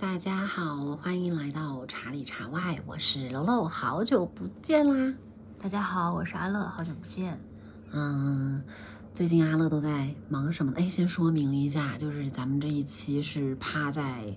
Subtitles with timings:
[0.00, 5.12] 大家好，欢迎来到茶里茶外，我是楼楼，好久不见啦！
[5.60, 7.40] 大家好，我是阿乐，好久不见。
[7.90, 8.62] 嗯，
[9.12, 10.76] 最近阿乐都在忙什么呢？
[10.78, 14.36] 哎，先说明一下，就是咱们这一期是趴在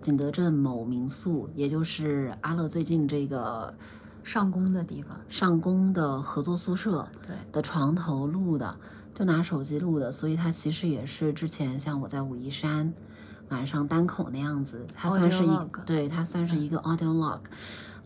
[0.00, 3.74] 景德镇某民宿，也就是阿乐最近这个
[4.22, 8.78] 上工的地方，上工的合作宿舍对，的床头录的，
[9.12, 12.94] 就拿手机录的，所以它其实也是之前像我在武夷山
[13.50, 17.40] 晚上单口那样子，它算是一 log 对，它算是一个 audio log，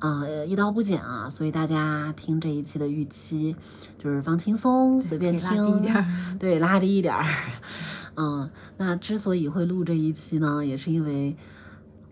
[0.01, 3.57] 呃，一刀不剪啊，所以大家听这一期的预期
[3.99, 6.05] 就是放轻松，随便可以拉低一听，
[6.39, 7.25] 对，拉低一点儿。
[8.17, 11.37] 嗯，那之所以会录这一期呢，也是因为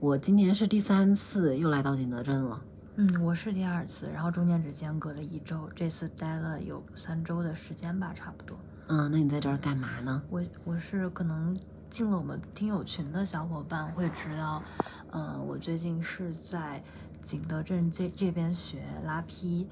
[0.01, 2.61] 我今年是第三次又来到景德镇了。
[2.97, 8.59] 嗯，我是第二次，然后中间只间隔了一周，这次待了有三周的时间吧，差不多。
[8.89, 10.21] 嗯，那你在这儿干嘛呢？
[10.29, 11.57] 我我是可能
[11.93, 14.63] 进了我们听友群的小伙伴会知道，
[15.11, 16.83] 嗯、我最近是在
[17.21, 19.67] 景德镇这这边学拉坯，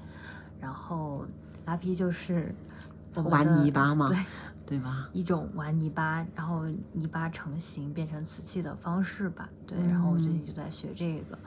[0.59, 1.25] 然后
[1.65, 2.53] 拉坯就是
[3.15, 4.17] 玩泥巴嘛对，
[4.67, 5.09] 对吧？
[5.13, 6.63] 一种玩泥巴，然后
[6.93, 9.49] 泥巴成型变成瓷器的方式吧。
[9.65, 11.39] 对，然后我最近就在学这个。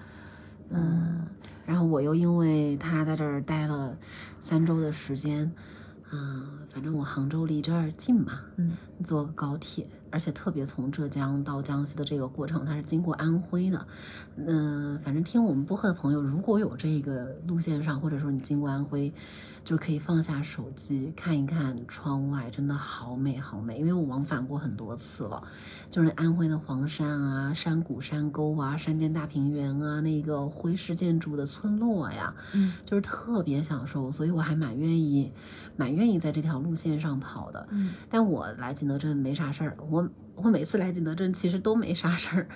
[0.70, 1.24] 嗯，
[1.64, 3.96] 然后我又因为他在这儿待了
[4.42, 5.52] 三周的时间，
[6.10, 8.72] 嗯、反正我杭州离这儿近嘛，嗯，
[9.04, 13.84] 坐个高铁，而且特别从浙江到江西的这个过程，它是经过安徽的。
[14.36, 19.12] 嗯、反正听我们播客的朋友，如果有这个路线上，或者说你经过安徽，
[19.64, 23.78] 就可以放下手机看一看窗外，真的好美好美。
[23.78, 25.42] 因为我往返过很多次了，
[25.88, 35.32] 就是安徽的黄山啊、山谷、山沟啊、山间大平原啊，那个徽式建筑的村落呀，嗯，就是特别享受，所以我还蛮愿意，
[35.76, 37.66] 蛮愿意在这条路线上跑的。
[37.70, 42.48] 嗯，但我来景德镇没啥事儿，我我每次来景德镇其实都没啥事儿，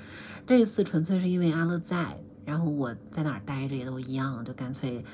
[0.47, 5.05] 这一次纯粹是因为阿乐在，然后我在哪儿待着也都一样，就干脆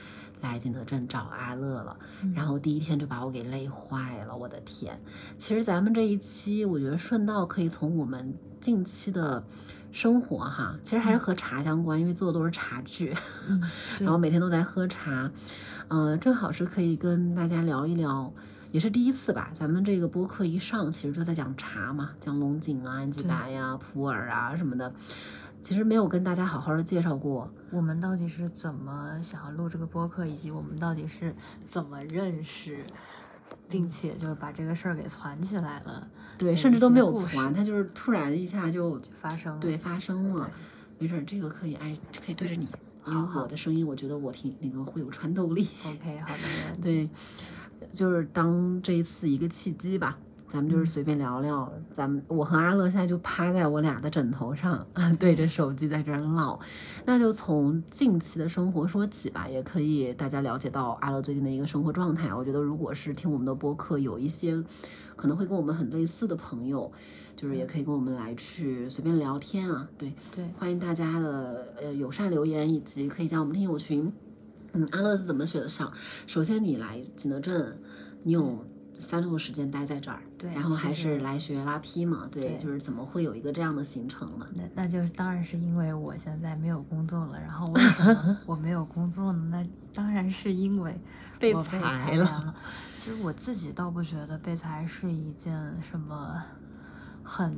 [0.41, 1.97] 来景德镇找阿乐了。
[2.35, 4.98] 然后第一天就把我给累坏了，我的天！
[5.36, 9.45] 其实咱们这一期，我觉得顺道可以从我们近期的
[9.92, 13.14] 生活哈，其实还是和茶相关，因为做的都是茶具，
[13.48, 13.63] 嗯
[14.01, 15.30] 然后每天都在喝茶，
[15.89, 18.33] 呃，正好是可以跟大家聊一聊。
[18.74, 24.92] 也是第一次吧，咱们这个播客一上，其实就在讲茶嘛，讲龙井啊、安吉白呀、普洱啊什么的，
[25.62, 27.48] 其实没有跟大家好好的介绍过。
[27.70, 31.33] 我们到底是怎么想要录这个播客，以及我们到底是
[31.68, 32.85] 怎么认识，
[33.68, 39.61] 并且就是把这个事儿给攒起来了，对，甚至都没有一些故传，事它就是突然一下就就发生了。
[39.61, 40.51] 对发生了。
[40.98, 42.68] 没事儿，这个可以哎可以对着你，
[43.06, 45.64] 因为我的声音，我觉得我挺那个会有穿透力。
[45.86, 46.42] OK，好的。
[46.83, 47.08] 对，
[47.94, 50.18] 就是当这一次一个契机吧，
[50.48, 51.72] 咱们就是随便聊聊。
[51.90, 54.86] 咱们我和阿乐现在就趴在我俩的枕头上，
[55.18, 56.58] 对着手机在这儿唠。
[57.06, 62.34] 那就从近期的生活说起吧，也可以大家了解到阿乐最近的一个生活状态。
[62.34, 64.62] 我觉得如果是听我们的播客，有一些
[65.16, 66.92] 可能会跟我们很类似的朋友。
[67.36, 74.11] 就是也可以跟我们来去随便聊天啊，对，对，欢迎大家的呃友善留言，以及可以加我们听友群。
[74.74, 75.92] 嗯，阿乐是怎么学的上？
[76.27, 77.79] 首先你来景德镇，
[78.23, 78.67] 你有
[78.98, 84.46] 三周的时间待在这儿，对然后还是来学拉坯嘛，对，对就是怎么会有一个这样的行程呢？
[84.55, 89.48] 那那就是当然是因为我现在没有工作了，然后为什么 我没有工作呢？
[89.51, 91.01] 那当然是因为
[91.39, 92.55] 被裁了。
[92.96, 95.52] 其实我自己倒不觉得被裁是一件
[95.83, 96.42] 什么
[97.23, 97.55] 很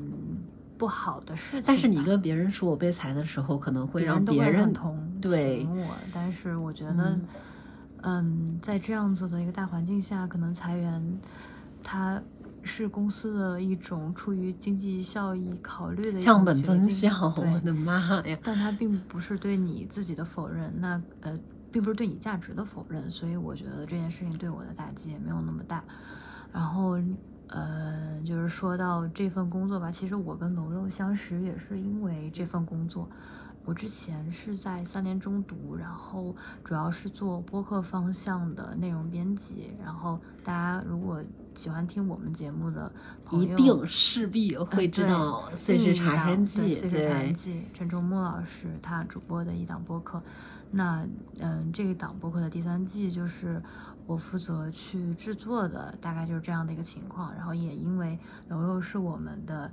[0.79, 7.19] 不好的事情，但是你跟别人说我被裁的时候，可能会别让别人很同对情我，但是我觉得，
[8.03, 11.19] 嗯在这样子的一个大环境下，可能裁员，
[11.83, 12.23] 它
[12.63, 18.39] 是公司的一种出于经济效益考虑的降本增效， 我，的妈呀！
[18.43, 21.39] 但它并不是对你自己的否认，那呃，
[21.71, 25.85] 并不是对你价值的否认，所以我觉得这件事情对我的打击也没有那么大。
[26.53, 26.99] 然后，
[27.49, 33.09] 呃，就是说到这份工作吧，其实我跟楼楼相识也是因为这份工作。
[33.65, 39.75] 我之前是在三联中读，然后主要是做播客方向的内容编辑。
[39.85, 41.21] 然后大家如果
[41.57, 42.93] 喜欢听我们节目的
[43.25, 50.23] 朋友，一定势必会知道《岁时茶山记对》，岁时茶山，记，陈忠木老师他主播的一档播客。
[50.71, 51.05] 那
[51.41, 53.61] 嗯，这一档播客的第三季就是
[54.07, 57.35] 我负责去制作的，大概就是这样的一个情况。
[57.35, 58.19] 然后也因为
[58.49, 59.71] 柔柔是我们的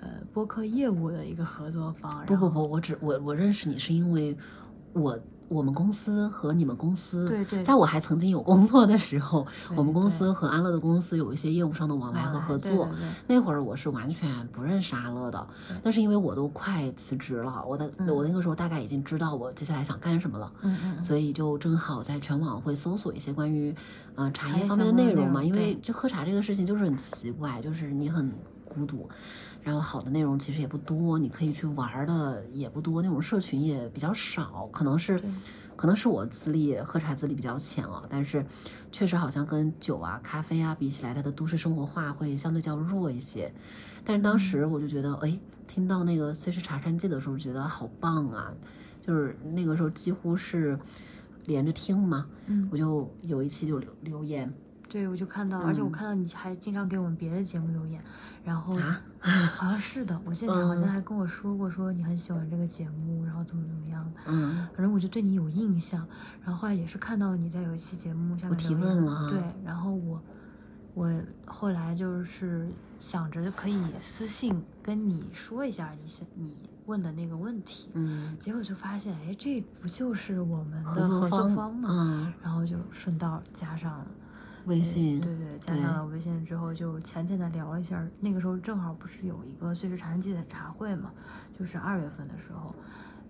[0.00, 4.36] 呃播客业务的一个合作方，不不不，我只我我认识你是因为
[4.92, 5.18] 我
[5.48, 7.62] 我们公司和你们公司，对对。
[7.62, 9.46] 在我还曾经有工作的时候，
[9.76, 12.88] 我们公司和安乐的公司有一些业务上的往来和合作。
[13.26, 18.08] 那会儿我是完全不认识安乐的对，那是因为我都快辞职了，我的、嗯。
[18.08, 20.52] 我那个时候大概已经知道我接下来想干什么了。
[20.62, 23.74] 嗯嗯嗯，所以就正好在全网会搜索一些关于，
[24.14, 28.32] 呃，茶茶叶叶方面的内容嘛，容因为就喝茶这个事情就是很奇怪，就是你很
[28.64, 29.08] 孤独，
[29.64, 35.18] 然后好的内容其实也不多，你可以去玩儿的也不多，那种社群也比较少，可能是，
[35.74, 38.44] 可能是我资历喝茶资历比较浅啊，但是
[38.92, 43.50] 确实好像跟酒啊、咖啡啊比起来，它的都市生活化会相对较弱一些。
[44.04, 48.52] 但是当时我就觉得，哎，听到那个《碎石茶山记》的时候，觉得好棒啊！
[49.00, 50.78] 就是那个时候几乎是
[51.46, 54.52] 连着听嘛，嗯，我就有一期就留留言
[54.94, 58.00] 对，我就看到，而且我嗯看到你还经常给我们别的节目留言，
[58.44, 59.02] 然后啊，
[59.56, 66.06] 好像是的，我记得你好像嗯还跟我说过，说你很喜欢这个节目，然后怎么怎么样的，嗯，反正我就对你有印象。
[66.44, 70.22] 然后后来也是看到你在有一期节目下面提问了哈对，然后我
[70.94, 71.12] 我
[71.44, 72.68] 后来就是
[73.00, 76.56] 想着可以私信跟你说一下你想你
[76.86, 81.88] 问的那个问题，嗯，结果就发现，哎，这不就是我们的合作方吗？
[81.90, 84.06] 嗯，然后就顺道加上了。
[84.66, 88.02] 微信，对对，加上了微信之后，就浅浅的聊了一下。
[88.20, 91.12] 那个时候正好不是有一个碎石茶人记的茶会嘛，
[91.58, 92.74] 就是二月份的时候，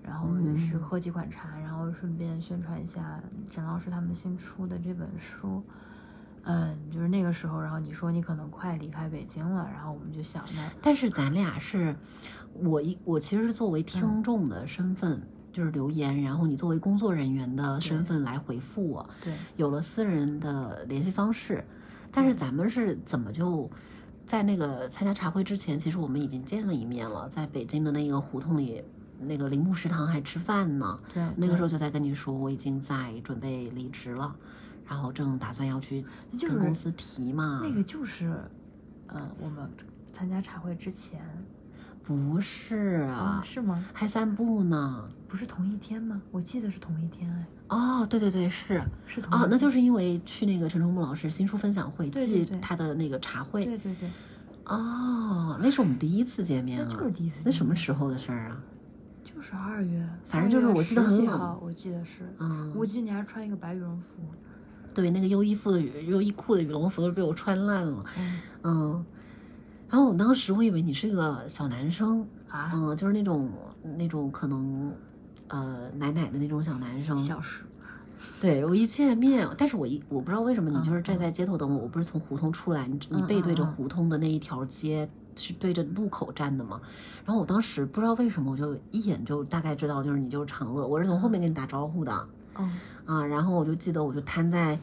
[0.03, 3.21] 然后也是嗯喝几款茶，然后顺便宣传一下
[3.51, 5.63] 沈老师他们新出的这本书。
[6.47, 10.53] 嗯，就是那个时候，然后你说你可能快离开北京了，然后我们就想着，
[10.83, 11.97] 但是咱俩是，
[12.53, 15.21] 我一我其实是作为嗯听众的身份。
[15.55, 21.65] 就是留言，然后你作为工作人员的身份来回复我，对，有了私人的联系方式，
[22.11, 23.71] 但是咱们是怎么就
[24.27, 28.83] 在那个参加茶会之前，其实我们已经见了一面了，在北京的那个胡同里，
[29.21, 30.99] 那个铃木食堂还吃饭呢。
[31.13, 34.35] 对，那个时候就在跟你说，我已经在准备离职了，
[34.89, 37.61] 然后正打算要去就是跟公司提嘛。
[37.63, 38.35] 那个就是，
[39.07, 39.71] 呃，我们
[40.11, 41.21] 参加茶会之前
[42.07, 43.83] 不是啊、啊，是吗？
[43.95, 45.09] 还散步呢。
[45.27, 46.21] 不是同一天吗？
[46.31, 53.65] 我记得是同一天哎，哦，对对对，是是同一哦，那就是因为去那个陈冲木老师新书分享会，记他的那个茶会。
[53.65, 54.09] 对对对，
[54.67, 58.61] 哦，那是我们第一次见面啊，那就是第一次那见面什么时候的事儿啊？
[59.25, 64.21] 就是二月，反正就是我记得很10冷我记得是，嗯，我记得你还穿一个白羽绒服，
[64.95, 69.07] 对，那个优衣库的羽优衣库的羽绒服都被我穿烂了，嗯嗯。
[69.95, 73.49] 然后我当时我以为你是个小男生，啊，嗯，就是那种
[73.97, 74.93] 那种可能，
[75.47, 77.17] 呃，奶奶的那种小男生。
[77.17, 77.63] 小时
[78.41, 86.81] 对我一见面，但是我一我不知道为什么你嗯就是站在街头等我，我不是从胡同出来，你你背对着嗯嗯胡同的那一条街是对着路口站的嘛？
[87.25, 92.13] 然后我当时不知道为什么，我就一眼就大概知道就是你就是长乐，我是从后面跟你打招呼的
[92.57, 92.69] 哦，
[93.05, 94.77] 啊，然后我就记得我就瘫在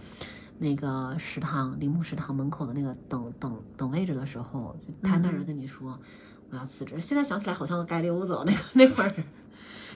[0.61, 5.99] 那个食堂铃木食堂门口的那个等等等位置的时候，就瘫那人跟你说
[6.51, 7.01] 我要辞职。
[7.01, 9.11] 现在想起来好像个街溜子哦那个 那会儿。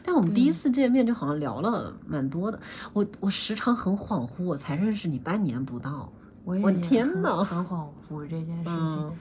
[0.04, 2.60] 但我们第一次见面就好像聊了蛮多的，
[2.94, 6.12] 我我时常很恍惚，我才认识你半年不到。
[6.44, 8.98] 我也我天很呐 很恍惚这件事情。
[9.00, 9.16] 嗯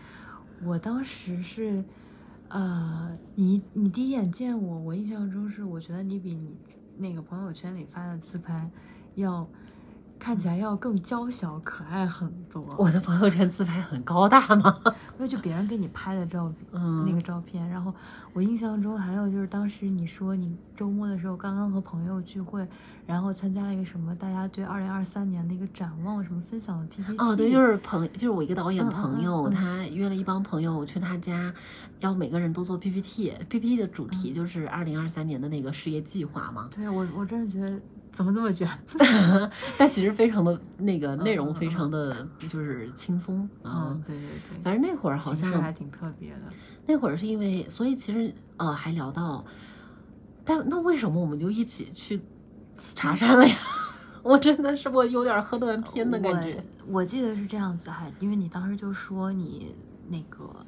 [0.64, 1.84] 我当时是，
[2.48, 6.56] 呃，你你第一眼见我，我印象中是，我觉得你比你
[6.96, 8.70] 那个朋友圈里发的自拍
[9.16, 9.46] 要
[10.24, 12.64] 看起来要更娇小可爱很多。
[12.78, 14.80] 我的朋友圈自拍很高大吗？
[15.18, 17.68] 那就别人给你拍的照片，嗯那个照片。
[17.68, 17.92] 然后
[18.32, 22.66] 我印象中还有就是当时你说你周末的时候刚刚和朋友聚会，
[23.06, 27.16] 然后参加了一个什么大家对二零二三年的一个展望什么分享的 PPT。
[27.18, 31.54] 哦，对，就是朋，就是我一个导演朋友，嗯嗯他约了一帮朋友去他家，
[32.00, 36.68] 要每个人都做 PPT，PPT 的主嗯题就是二零二三年的那个事业计划嘛。
[36.74, 38.68] 对我我真的觉得怎么这么卷？
[39.78, 43.90] 但其实非常的那个内容非常的就是轻松啊。
[43.90, 46.42] 嗯，对对对，反正那会儿好像还挺特别的。
[46.86, 49.42] 那会儿是因为，所以其实呃还聊到，
[50.44, 52.20] 但那为什么我们就一起去
[52.94, 53.56] 茶山了呀？
[54.22, 56.62] 我真的是我有点喝断片的感觉。
[56.86, 59.74] 我记得是这样子，哈因为你当时就说你
[60.08, 60.64] 那个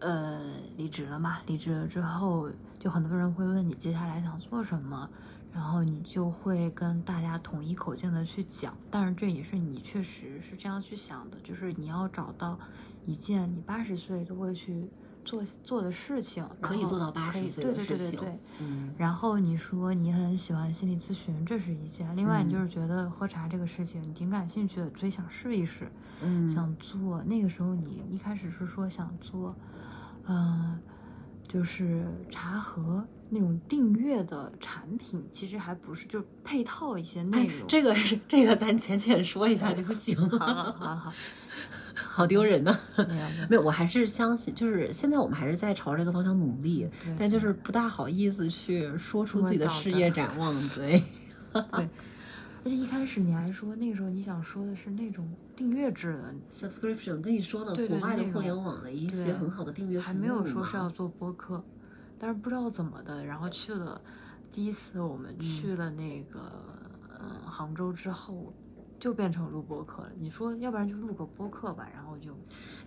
[0.00, 0.40] 呃
[0.76, 5.08] 离职了嘛，离职了之后，就很多人会问你接下来想做什么，
[5.52, 8.76] 然后你就会跟大家统一口径的去讲。
[8.90, 12.58] 但是这也是你确实是这样去想的，就是你要找到
[13.06, 14.90] 一件你八十岁都会去
[15.28, 18.38] 做做的事情，可以做到八十岁对对的事情对对对。
[18.60, 25.90] 嗯然后你说你很喜欢心理咨询，这是一件；另外，你就嗯是觉得喝茶这个事情你挺感兴趣的，所以想试一试，
[26.22, 27.22] 嗯，想做。
[27.24, 29.54] 那个时候你一开始是说想做，
[30.26, 30.80] 嗯、
[31.46, 37.68] 就是茶盒那种订阅的产品，其实还不是就配套一些内容。
[37.68, 40.16] 这个是这个，咱浅浅说一下就行。
[40.40, 41.12] 好好好好，
[42.18, 42.78] 好丢人呢。
[42.96, 50.54] 没有没有没有，我还是相信，就是现在我们还是在朝这个方向努力，但就是不大好意思去说出自己的事业展望。
[50.70, 51.02] 对，
[51.52, 51.88] 对，
[52.64, 61.64] 而且一开始你还说那个时候你想说的是那种订阅制的，subscription 跟你说了，对对国外的互联网的一些很好的订阅还没有说是要做播客，
[62.18, 64.00] 但是不知道怎么的，然后去了
[64.50, 66.40] 第一次我们去了那个
[67.18, 68.52] 嗯、呃杭州之后，
[68.98, 70.10] 就变成录播课了。
[70.18, 72.36] 你说要不然就录个播客吧，然后就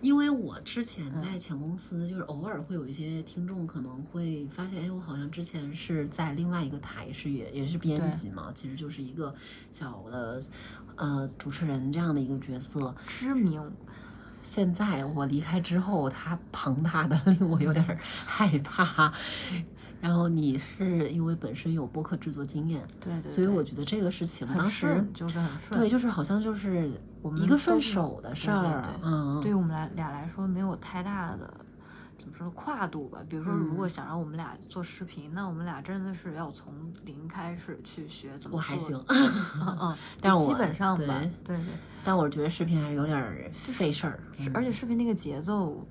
[0.00, 9.34] 因为我之前嗯在前公司，就是偶尔会有一些听众可能会发现，哎，我好像之前是在另外一个台是也也是编辑嘛，其实就是一个
[9.70, 10.42] 小的
[10.96, 12.94] 呃主持人这样的一个角色。
[13.06, 13.72] 知名。
[14.44, 19.12] 现在我离开之后，它庞大的 令我有点儿害怕。
[20.02, 25.80] 然后你是因为本身有播客制作经验，对对对，所以我觉得这个事情很当时顺，就是很顺。
[25.80, 26.90] 对，就是好像就是
[27.22, 31.48] 我们一个顺手的事对对儿，对嗯，对于我们来俩来说没有太大的
[32.18, 33.20] 怎么说跨度吧。
[33.28, 38.56] 比如说，如果嗯想让我们俩做视频，那我们俩真的是要从零开始去学怎么做。
[38.56, 41.64] 我还行，嗯嗯， 但是基本上吧，对对对。
[42.04, 45.86] 但我觉得视频还是有点儿费事儿，是，嗯而且视频那个节奏，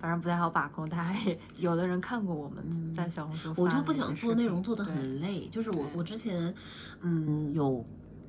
[0.00, 0.88] 反正不太好把控。
[0.88, 6.54] 大家也有的人看过我们在小红书我就不想做内容做的很累，就是我我之前
[7.00, 7.84] 嗯有。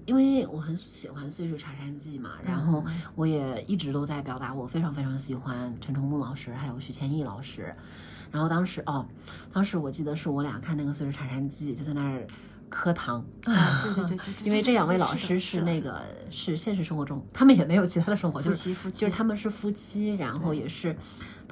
[0.06, 7.76] 因为我很喜欢《岁月茶山记》嘛，然后嗯我也一直都在表达我非常非常喜欢陈崇木老师，还有徐千艺老师。
[8.32, 9.06] 然后当时哦，
[9.52, 12.26] 当时我记得是我俩看那个《岁月茶山记》，就在那儿
[12.70, 13.20] 磕糖。
[13.44, 20.96] 啊对对对 因为这两位老师是那个是现实生活中，他们也没有其他的生活，夫就是就是他们是夫妻，然后也是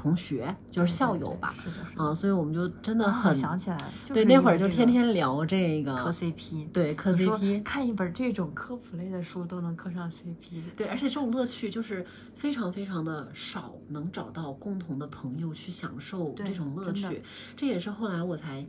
[0.06, 1.52] 同学，就是校友吧。
[1.58, 2.04] 是的，是的。
[2.04, 3.78] 啊，所以我们就真的很想起来
[4.14, 17.24] 对，那会儿就天天聊这个磕，CP，对磕 CP，看一本这种科普类的书都能磕上 CP，对，而且这种乐趣就是非常非常的少，能找到共同的朋友去享受这种乐趣。
[17.56, 18.64] 这也是后来我才。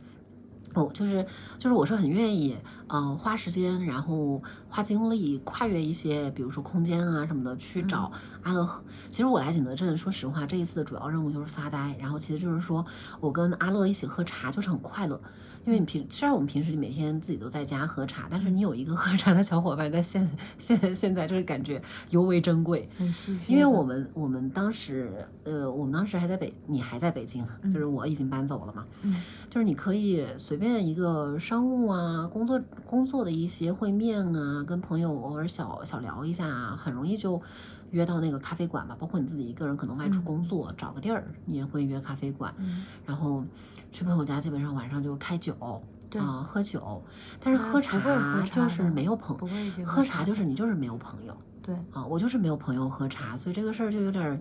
[0.73, 1.25] 哦，就是
[1.57, 2.55] 就是，我是很愿意，
[2.87, 8.11] 呃，花时间，然后花精力，跨越一些，比如说空间啊什么的，去找
[8.43, 8.83] 阿乐。
[9.09, 12.85] 其实我来景德镇，说实话，这一次的主要任务就是发呆，然后其实就是说
[13.19, 15.19] 我跟阿乐一起喝茶，就是很快乐。
[15.67, 20.25] 因为你平虽然我们平时每天自己都在家喝茶，但是你有一个喝茶的小伙伴在现
[20.57, 22.87] 现现在就是感觉尤为珍贵。
[23.47, 28.85] 因为我们我们当时呃，我们当时还在北，你还在北京，就是我已经搬走了嘛。
[29.03, 29.13] 嗯
[29.49, 37.41] 就是你可以随便一个商务啊，工作工作的一些会面啊，跟朋友偶尔小小聊一下啊，很容易就
[37.91, 38.95] 约到那个咖啡馆吧。
[38.99, 43.43] 包括你自己一个人可能外出工作，找个地儿，你也会约咖啡馆，嗯然后
[43.91, 45.81] 去朋友家，基本上晚上就开酒。
[46.09, 47.03] 对啊、喝酒，
[47.37, 49.37] 但是啊喝茶就是没有朋
[49.85, 54.39] 喝茶茶就是你就是没有朋友，对，啊，我就是没有朋友喝茶，所以这个事儿就有点儿，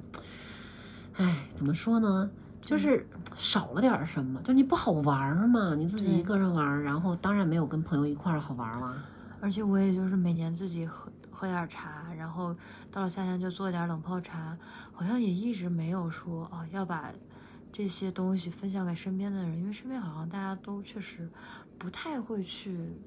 [1.16, 2.30] 哎，怎么说呢？
[2.60, 8.96] 就是少了点儿什么，就你不好玩儿嘛，你自己一个人玩儿，然后当然没有跟朋友一块儿好玩儿了。
[9.40, 12.56] 而且我也就是每年自己喝喝点儿茶，然后
[12.90, 14.56] 到了夏天就做点儿冷泡茶，
[14.94, 17.12] 好像也一直没有说啊要把
[17.70, 21.30] 这些东西分享给身边的人，因为身边好像大家都确实
[21.78, 22.98] 不太会去。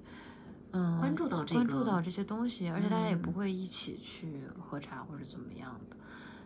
[0.72, 5.98] 嗯，关注到这个关注到这些东西，而且大家也不嗯会一起去喝茶或者怎么样的，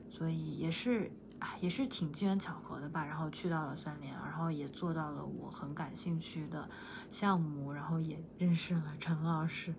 [0.10, 3.06] 所以也是啊，也是挺机缘巧合的吧。
[3.06, 6.70] 然后去到了三联，然后也做到了我很感兴趣的
[7.10, 9.76] 项目，然后也认识了陈老师，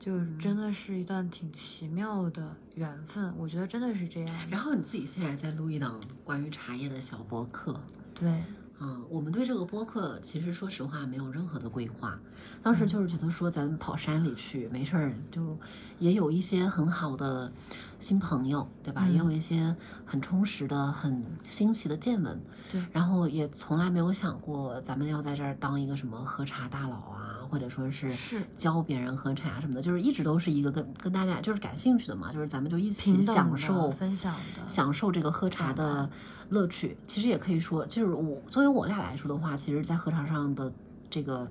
[0.00, 3.32] 就真的是一段挺奇妙的缘分。
[3.38, 4.48] 我觉得真的是这样。
[4.48, 7.78] 然后你自己现在在录一档关于茶叶的小播客，
[8.14, 8.42] 对，
[8.80, 12.18] 嗯，我们对这个播客其实说实话没有任何的规划，
[12.62, 15.58] 当时就是觉得说咱们跑山里去没事儿，就
[15.98, 17.52] 也有一些很好的
[17.98, 19.06] 新朋友，对吧？
[19.06, 19.76] 也有一些
[20.06, 22.40] 很充实的、很新奇的见闻，
[22.72, 36.08] 对然后也从来没有想过咱们要在这儿当一个什么喝茶大佬啊，或者说是是教别人喝茶什么的，就是一直都是一个跟跟大家就是感兴趣的嘛，就是咱们就一起享受分享的，享受这个喝茶的
[36.50, 36.96] 乐趣。
[37.06, 40.72] 其实也可以说，就是我作为我俩来说的话，其实，在喝茶上的
[41.10, 41.50] 这个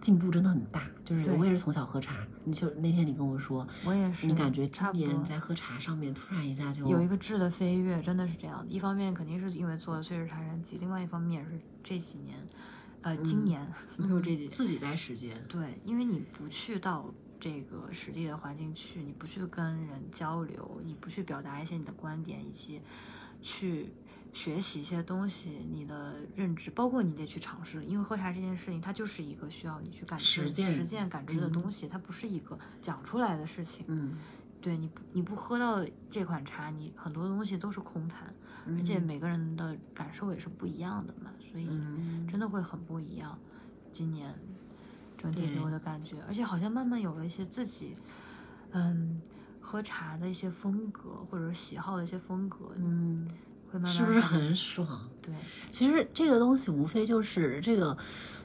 [0.00, 0.82] 进步真的很大。
[1.04, 8.66] 就是我也是从小喝茶，你就那天你跟我说，我也是，你感觉今年在喝茶上面突然一下就有一个质的飞跃，真的是这样的。
[8.66, 12.36] 一方面肯定是因为做了《岁月茶山记》，另外一方面也是这几年，
[13.02, 13.66] 呃，今年
[13.98, 15.44] 没有这几年，自己在实践。
[15.48, 22.80] 对，因为你不去到这个实地的环境去，你不去跟人交流，你不去表达一些你的观点，以及
[23.40, 23.92] 去
[24.32, 33.84] 学习一些东西，你的认知，包括你得去尝试，因为喝茶这件事情，它就是一个需要你去感知、实践实践、感知的东西，它不是一个讲出来的事情。
[33.88, 34.16] 嗯
[34.60, 38.34] 对，你不你不喝到这款茶，你很多东西都是空谈，
[38.66, 43.38] 而且每个人的感受也是不一样的嘛，所以嗯真的会很不一样。
[43.90, 44.30] 今年
[45.16, 47.96] 整体给我的感觉，而且好像慢慢有了一些自己，
[48.72, 49.22] 嗯，
[49.58, 53.26] 喝茶的一些风格或者喜好的一些风格，嗯，
[53.70, 55.08] 会慢慢是不是很爽？
[55.22, 55.32] 对？
[55.70, 57.96] 其实这个东西无非就是这个，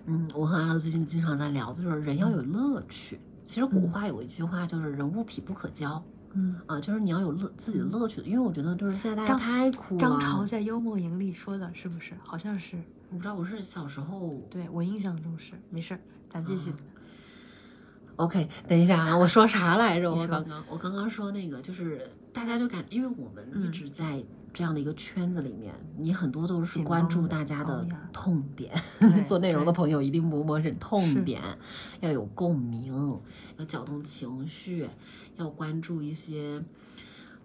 [0.06, 3.20] 嗯，我和阿乐最近经常在聊的就是人要有乐趣。
[3.44, 6.02] 其实古话有一句话就是“人物癖不可交”，
[6.32, 8.22] 嗯，啊，就是你要有乐自己的乐趣。
[8.22, 10.00] 因为我觉得就是现在大家张太苦了。
[10.00, 12.14] 张潮在《幽默营》里说的是不是？
[12.24, 15.52] 好像是，我不知道，我是小时候对我印象中是。
[15.70, 16.00] 没事儿，
[16.30, 16.74] 咱继续。
[18.16, 20.10] OK，等一下啊，我说啥来着？
[20.10, 28.72] 我刚刚我刚刚说那个，就是大家就感，因为我们一嗯直在这样的一个圈子里面，你很多都是关注大家的痛点。
[29.28, 31.42] 做内容的朋友一定不陌生，痛点
[32.00, 33.20] 要有共鸣，
[33.58, 34.88] 要搅动情绪，
[35.36, 36.64] 要关注一些。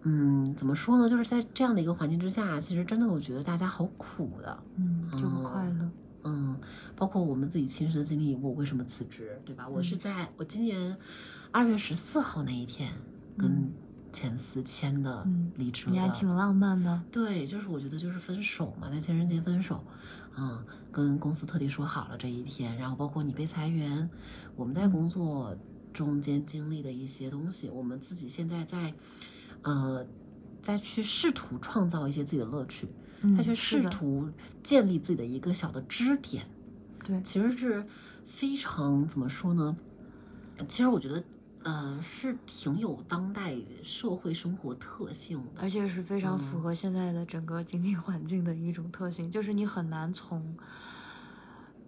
[0.09, 1.09] 嗯，怎么说呢？
[1.09, 4.57] 就是在这样的一个环境之下，其实真的我觉得大家好苦的。
[4.77, 5.89] 嗯，就不快乐。
[6.23, 6.57] 嗯，
[6.95, 9.67] 包括我们自己亲身的经历，我为什么辞职，对吧？
[9.67, 10.95] 我是在我今年
[11.51, 12.93] 二月十四号那一天
[13.37, 13.69] 跟
[14.13, 15.91] 前司签的嗯离职的。
[15.91, 17.01] 你还挺浪漫的。
[17.11, 19.83] 对，就是我觉得就是分手嘛，在情人节分手，
[20.37, 24.09] 嗯、跟公司特地说好了这一天，然后包括你被裁员，
[24.55, 25.53] 我们在工作
[25.91, 28.93] 中间经历的一些东西，我们自己现在在，
[29.67, 30.07] 呃，
[30.61, 32.87] 再去试图创造一些自己的乐趣，
[33.19, 34.29] 嗯，再去试图
[34.63, 36.45] 建立自己的一个小的支点，
[37.03, 37.85] 对，其实是
[38.25, 39.75] 非常怎么说呢？
[40.69, 41.21] 其实我觉得，
[41.63, 45.61] 呃，是挺有当代社会生活特性的。
[45.61, 50.55] 而且是非常符合现在的整个经济环境的一种特性，就是你很难从，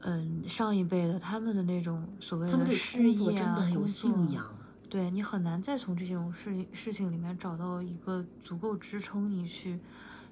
[0.01, 4.45] 嗯，上一辈的他们的那种所谓他们对的事业啊，真的很有信仰。
[4.89, 9.79] 对你很难再从这种事事情里面找到一个足够支撑你去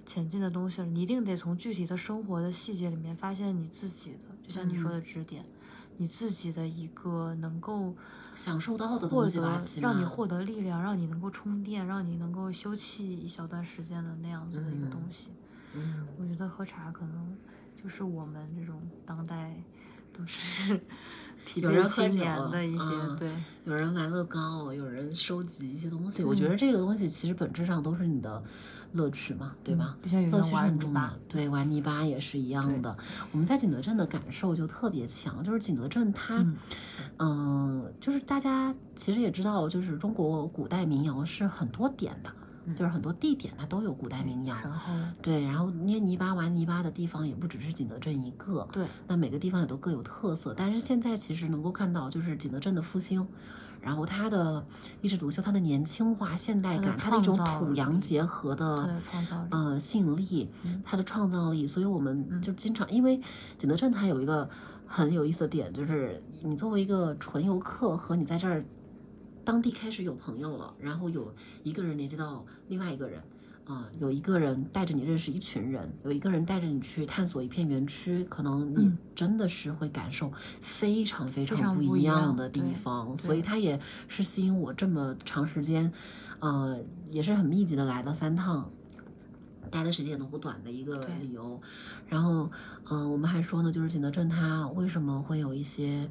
[0.06, 0.88] 前进的东西了。
[0.88, 5.46] 你一定得从具体的生活的细节里面发现你自己的，就像你说嗯的支点，
[5.98, 7.96] 你自己的一个能够
[8.36, 15.30] 享受到的获东西让你获得力量，让你能够充电，让你能够休憩一小段时间的那样子的一个东西。
[15.76, 17.38] 嗯，我觉得喝茶可能
[17.76, 19.62] 就是我们这种当代
[20.14, 20.82] 都是
[21.48, 23.32] 疲惫有人喝年的一些、嗯对。
[23.64, 26.24] 有人玩乐高，有人收集一些东西。
[26.24, 28.44] 我嗯觉得这个东西其实本质上都是你的
[28.92, 29.98] 乐趣嘛，对吧？
[30.04, 32.96] 乐趣是很重要的，对，玩泥巴也是一样的。
[33.32, 36.58] 我们在景德镇的感受就特别强，就是景德镇它，嗯
[37.20, 44.56] 嗯、就是大家其实也知道，就是中国古代民谣是很多点的，嗯就是很多地点它都有古代名窑。
[44.64, 50.54] 然后对，然后捏泥巴、玩泥巴的地方也不只是景德镇一个，对，那每个地方也都各有特色。
[50.56, 53.28] 但是现在其实能够看到，就是景德镇的复兴，
[53.82, 54.66] 然后它的
[55.02, 58.96] 一枝独秀，它的年轻化、现代感，它的一种土洋结合的。
[59.52, 63.20] 呃吸引力，嗯它的创造力，所以我们就经常，因为
[63.58, 64.50] 景德镇它有一个
[64.86, 68.66] 很有意思的点，就是你作为一个纯游客和你在这儿
[69.48, 71.34] 当地开始有朋友了，然后有
[71.64, 73.22] 一个人连接到另外一个人。
[73.70, 80.32] 啊、有一个人带着你认识一群人，有一个人带着你去探索一片园区，可能你嗯真的是会感受
[80.62, 85.92] 非常非常常不一样样的地方，所以它也是吸引我这么长时间，
[86.40, 86.80] 呃，
[87.10, 88.72] 也是很密集的来了三趟，
[89.70, 91.60] 待的时间也都不短的一个理由。
[92.08, 92.50] 然后，
[92.90, 96.10] 嗯、我们还说呢，就是景德镇它为什么会有一些，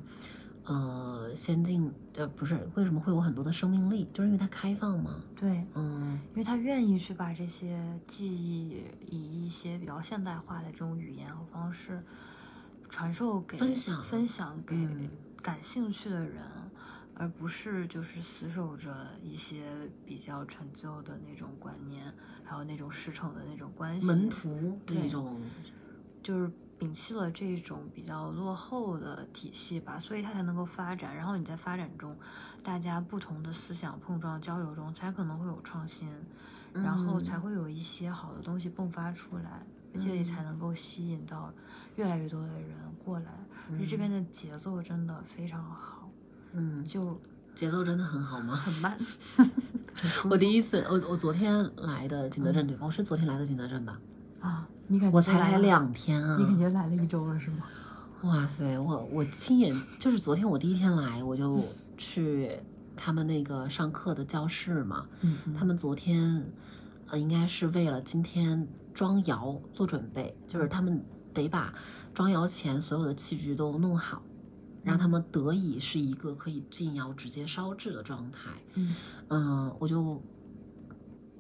[0.66, 5.22] 呃，先进，呃，不是，为什么会有很多的生命力，就是因为它开放嘛。
[5.36, 12.02] 对，嗯，因为他愿意去把这些记忆以一些比较现代化的这种语言和方式
[12.88, 15.08] 传授给分享分享给嗯
[15.40, 16.42] 感兴趣的人，
[17.14, 19.62] 而不是就是死守着一些
[20.04, 24.06] 比较陈旧的那种观念，还有那种师承的那种关系。
[24.06, 25.40] 门徒的一对种，
[26.22, 31.16] 就是摒弃了这种比较落后的体系吧，所以它才能够发展。
[31.16, 32.16] 然后你在发展中，
[32.62, 36.08] 大家不同的思想碰撞交流中，才可能会有创新，
[36.72, 41.52] 然后嗯才会有一些好的东西迸发出来，而且也才能够吸引到
[41.96, 43.32] 越来越多的人过来。
[43.72, 46.10] 而且这边的节奏真的非常好，
[46.52, 47.18] 嗯，就
[47.54, 48.54] 节奏真的很好吗？
[48.54, 48.98] 很慢。
[50.28, 52.84] 我第一次，我我昨天来的景德镇对吧？
[52.84, 53.98] 我是昨天来的景德镇吧？
[54.86, 56.36] 啊，你感觉我才来，两天啊！
[56.38, 57.64] 你感觉来了一周了是吗？
[58.22, 61.62] 哇塞，我我亲眼就是昨天我第一天来，我就
[61.98, 62.50] 去
[62.96, 65.06] 他们那个上课的教室嘛。
[65.20, 66.50] 嗯嗯他们昨天
[67.08, 71.74] 呃应该是为了今天装窑做准备，就是他们得把
[72.14, 74.22] 装窑前所有的器具都弄好，
[74.82, 78.50] 让他们得以是一个可以进窑直接烧制的状态。
[78.74, 78.94] 嗯
[79.28, 80.22] 嗯，我就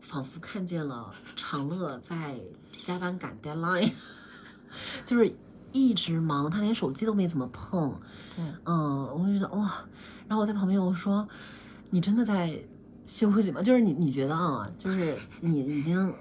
[0.00, 2.38] 仿佛看见了长乐在
[2.82, 3.90] 加班赶 deadline，
[5.04, 5.34] 就是
[5.72, 7.98] 一直忙，他连手机都没怎么碰。
[8.34, 9.84] 对，嗯，我就觉得哇，
[10.28, 11.26] 然后我在旁边我说
[11.90, 12.58] ：“你真的在
[13.06, 13.62] 休息吗？
[13.62, 16.12] 就是你你觉得啊，就是你已经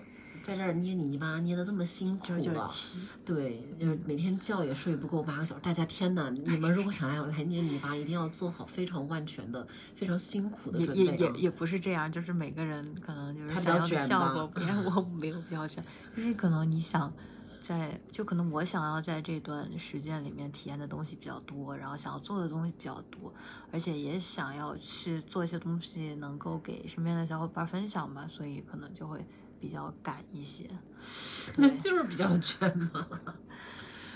[0.45, 5.61] 在这儿捏泥巴捏的这么辛苦九九了，七，对，就是每天觉也睡不够八个小时。
[5.61, 11.15] 大家天哪，你们如果想要来捏泥巴，一定要做好非常万全的、非常辛苦的也准备、啊。
[11.15, 14.75] 也也也不是这样，就是每个人可能就是他想要的效果不然。
[14.85, 15.83] 我没有比较卷，
[16.15, 17.11] 就是可能你想
[17.59, 23.33] 在，就可能我想要在这段时间里面体验的东西比较多，然后想要做的东西比较多，
[23.71, 29.25] 而且也想要去做一些东西能够给身边的小伙伴分享吧，所以可能就会
[29.65, 30.69] 比较赶一些。
[31.57, 33.07] 那就是比较卷嘛，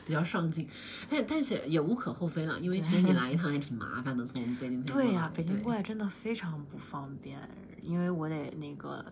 [0.05, 0.69] 比较上进，
[1.09, 7.39] 但但是也无可厚非了，因为其实你来一趟也挺麻烦的，从北京对呀、来北京过来真的非常不方便，
[7.81, 9.03] 因为我得那个，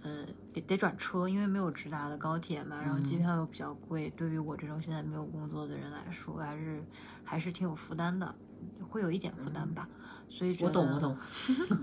[0.00, 6.82] 呃，得得转车，因为没有直达的高铁嘛，然后机嗯票又比较贵，对于我这种现在没有工作的人来说，还是
[7.22, 8.34] 还是挺有负担的，
[8.88, 9.88] 会有一点负担吧。
[10.34, 11.14] 所以觉得我懂我懂，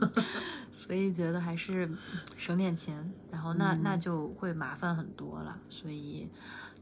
[0.73, 1.87] 所以觉得还是
[2.35, 5.55] 省点钱，然后那、那嗯就会麻烦很多了。
[5.69, 6.27] 所以，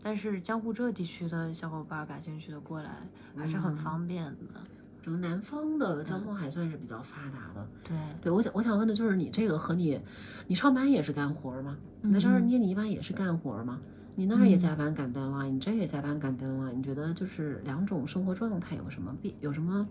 [0.01, 4.61] 但是江湖这地区的小伙伴感兴趣的过来还是很嗯方便的。
[5.01, 7.67] 整个南方的交通还算是比较发达的。
[7.83, 9.99] 对，对，我想我想问的就是你这个和你，
[10.47, 11.77] 你上班也是干活吗？
[12.01, 13.79] 你在这儿嗯捏泥巴也是干活吗？
[14.15, 19.87] 你那儿也嗯加班赶 deadline，你这也加班赶 deadline，你觉得就是两种生活状态有什么必有什么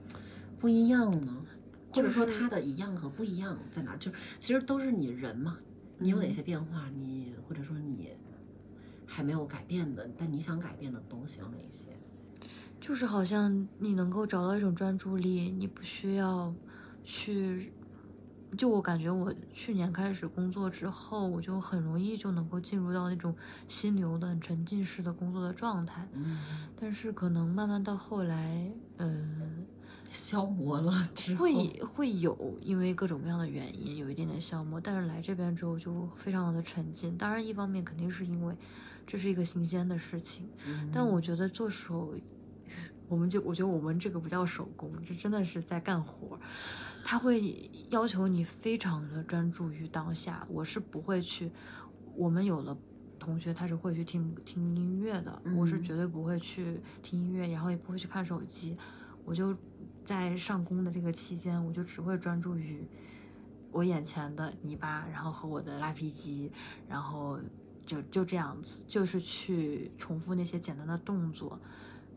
[0.58, 1.36] 不一样吗？
[1.96, 3.98] 或者说就是它的一样和不一样在哪儿？
[3.98, 5.58] 就是其实都是你人嘛，
[5.98, 6.88] 你有哪嗯些变化？
[6.90, 8.10] 你或者说你
[9.06, 11.90] 还没有改变的，但你想改变的东西有哪些？
[12.80, 16.54] 就是好像你能够找到一种专注力，你不需要
[17.02, 17.72] 去。
[18.56, 23.34] 就我感觉，我去年开始工作之后，我就很容易就能够进入到那种
[23.66, 26.08] 心流的、很沉浸式的工作的状态。
[26.12, 26.38] 嗯，
[26.80, 29.66] 但是可能慢慢到后来，嗯、
[30.10, 37.16] 消磨了之后，会会有因为各种各样的原因有一点点消磨，但是来这边之后就非常的沉浸。
[37.18, 38.54] 当然，一方面肯定是因为
[39.06, 42.14] 这是一个新鲜的事情，嗯但我觉得做手，
[43.08, 46.40] 我们就我觉得我们这个不叫手工，这真的是在干活儿。
[47.04, 50.44] 他会要求你非常的专注于当下。
[50.50, 51.52] 我是不会去，
[52.16, 52.76] 我们有了
[53.18, 58.76] 同学他是会去听听音乐的，我是嗯绝对不会去听音乐，然后也不会去看手机。
[59.24, 59.56] 我就
[60.06, 62.86] 在上工的这个期间，我就只会专注于
[63.72, 66.50] 我眼前的泥巴，然后和我的拉皮机，
[66.88, 67.38] 然后
[67.84, 71.60] 就就这样子，就是去重复那些简单的动作，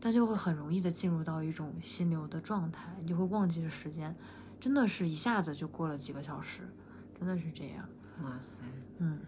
[0.00, 4.14] 但就会很容易的进入到一种心流的状态，你就会忘记了时间，
[4.60, 6.62] 真的是一下子就过了几个小时，
[7.18, 7.88] 真的是这样。
[8.22, 8.62] 哇塞！
[8.98, 9.18] 嗯，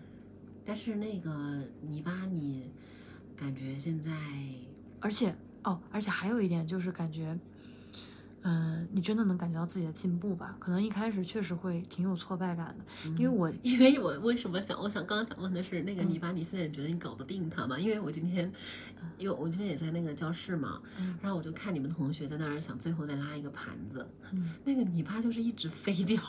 [0.65, 2.71] 但是那个泥巴，你
[3.37, 4.13] 感觉现在
[5.01, 7.39] 而且哦，而且还有一点就是感觉，
[8.43, 10.57] 嗯、你真的能感觉到自己的进步吧？
[10.59, 12.85] 可能一开始确实会挺有挫败感的，
[13.17, 17.79] 因为我因为我为什么想，我想刚刚想问的是，那个泥巴，你现在觉得你搞得定它吗？
[17.79, 18.53] 因为我今天，
[19.17, 26.21] 因为我今天也在那个教室嘛，嗯然后我就看你们同学在那儿想最后再拉一个盘子，嗯那个泥巴就是一直飞掉，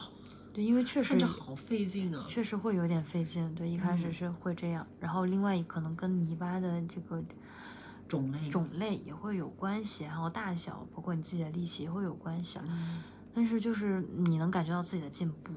[0.53, 2.25] 对，因为确 实看着好费劲啊。
[2.29, 7.23] 确实会有点费劲，对，一开始嗯是会这样，然后另外可能跟泥巴的这个
[8.13, 12.59] 种类种类也会有关系，还有大小，包括你自己的力气也会有关系
[13.33, 15.51] 但是就是你能感觉到自己的进步。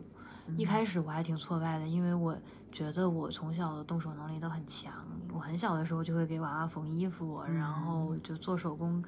[0.57, 2.38] 一嗯开始我还挺挫败的，因为我
[2.71, 4.92] 觉得我从小的动手能力都很强，
[5.35, 9.05] 我很小的时候就会给娃娃缝衣服，然后就做手工，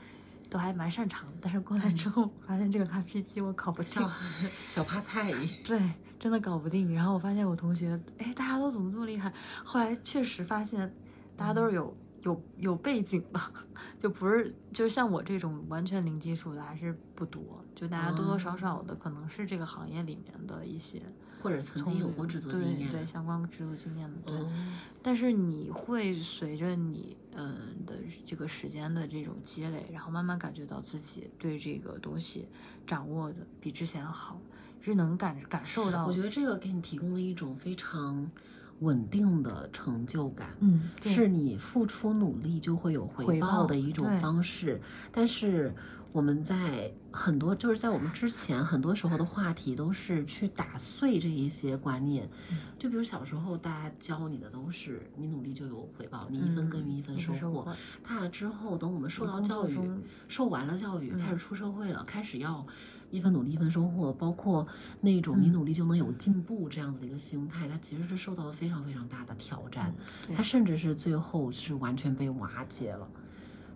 [0.50, 1.34] 都还蛮擅长的。
[1.40, 4.10] 但是过来之后，发现这个拉皮机我搞不定小，
[4.66, 5.32] 小趴菜，
[5.62, 5.80] 对，
[6.18, 6.92] 真的搞不定。
[6.92, 9.32] 然后我发现我同学，哎，大家都怎么这么厉害？
[9.64, 10.92] 后来确实发现，
[11.36, 13.52] 大家都是有、有有背景吧，
[13.98, 17.64] 就不是就是像我这种完全零基础的还是不多。
[17.74, 21.00] 就大家多多少少的可能是这个行业里面的一些
[21.40, 24.36] 或者曾从经有过制作经验，对对相关制作经验的，对。
[24.36, 24.50] 哦
[25.00, 27.94] 但是你会随着你嗯、呃的
[28.26, 32.48] 这个时间的这种积累，然后慢慢感觉到自己对这个东西
[32.84, 34.40] 掌握的比之前好，
[34.80, 36.04] 是能感感受到。
[36.06, 38.28] 我觉得这个给你提供了一种非常
[38.80, 40.54] 稳定的成就感。
[40.60, 44.80] 嗯，是你付出努力就会有回回报报的一种方式，
[45.12, 45.74] 但是
[46.12, 52.26] 我们在很多就是在我们之前很多时候的话题都是去打碎这一些观念，
[52.78, 57.76] 就比如小时候大家教你的都是你努力就有回报，你一分耕耘一分嗯收获。
[58.02, 59.78] 大了之后，等我们受到教育，
[60.28, 61.18] 受完了教育，嗯。
[61.18, 62.66] 开始出社会了，开始要
[63.10, 64.66] 一分努力一分收获，包括
[65.00, 69.94] 那种嗯你努力就能有进步这样子的一个心态，它其实是受到了非常非常大的挑战。
[70.26, 73.08] 对它甚至是最后是完全被瓦解了。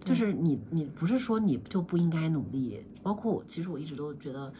[0.05, 4.53] 就是你，你不是说你就不应该努力，包括我，其实我一直都觉得，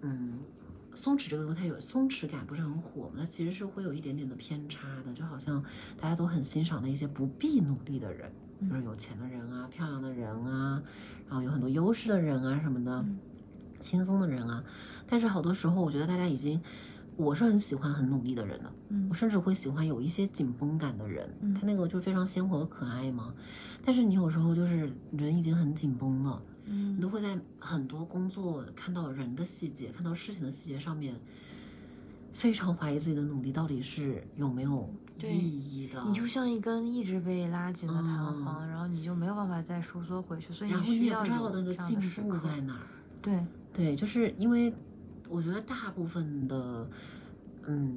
[0.00, 0.38] 嗯，
[0.94, 3.16] 松弛这个东西它有松弛感，不是很火嘛？
[3.18, 5.62] 它其实是会有一点点的偏差的，就好像
[5.98, 8.32] 大家都很欣赏的一些不必努力的人，
[8.66, 10.82] 就是有钱的人啊、漂亮的人啊，
[11.28, 13.04] 然后有很多优势的人啊什么的，
[13.78, 14.62] 轻松的人啊。
[15.06, 16.60] 但是好多时候，我觉得大家已经，
[17.16, 23.32] 我是很喜欢很努力的人的，嗯我甚至会喜欢有一些紧绷感的人，嗯他那个就非常鲜活和可爱嘛。
[23.84, 31.18] 但是你有时候就是人已经很紧绷了，嗯你嗯都会在很多工作看到人的细节、看到事情的细节上面，
[32.34, 36.04] 非常怀疑自己的努力到底是有没有意义的。
[36.06, 42.80] 你就像一根一直被拉紧的弹嗯簧，然后你就没有办法再收缩回去，所以然后你也需要不知道那个进步在哪儿。
[43.20, 44.72] 对，对，就是因为
[45.28, 46.88] 我觉得大部分的，
[47.66, 47.96] 嗯，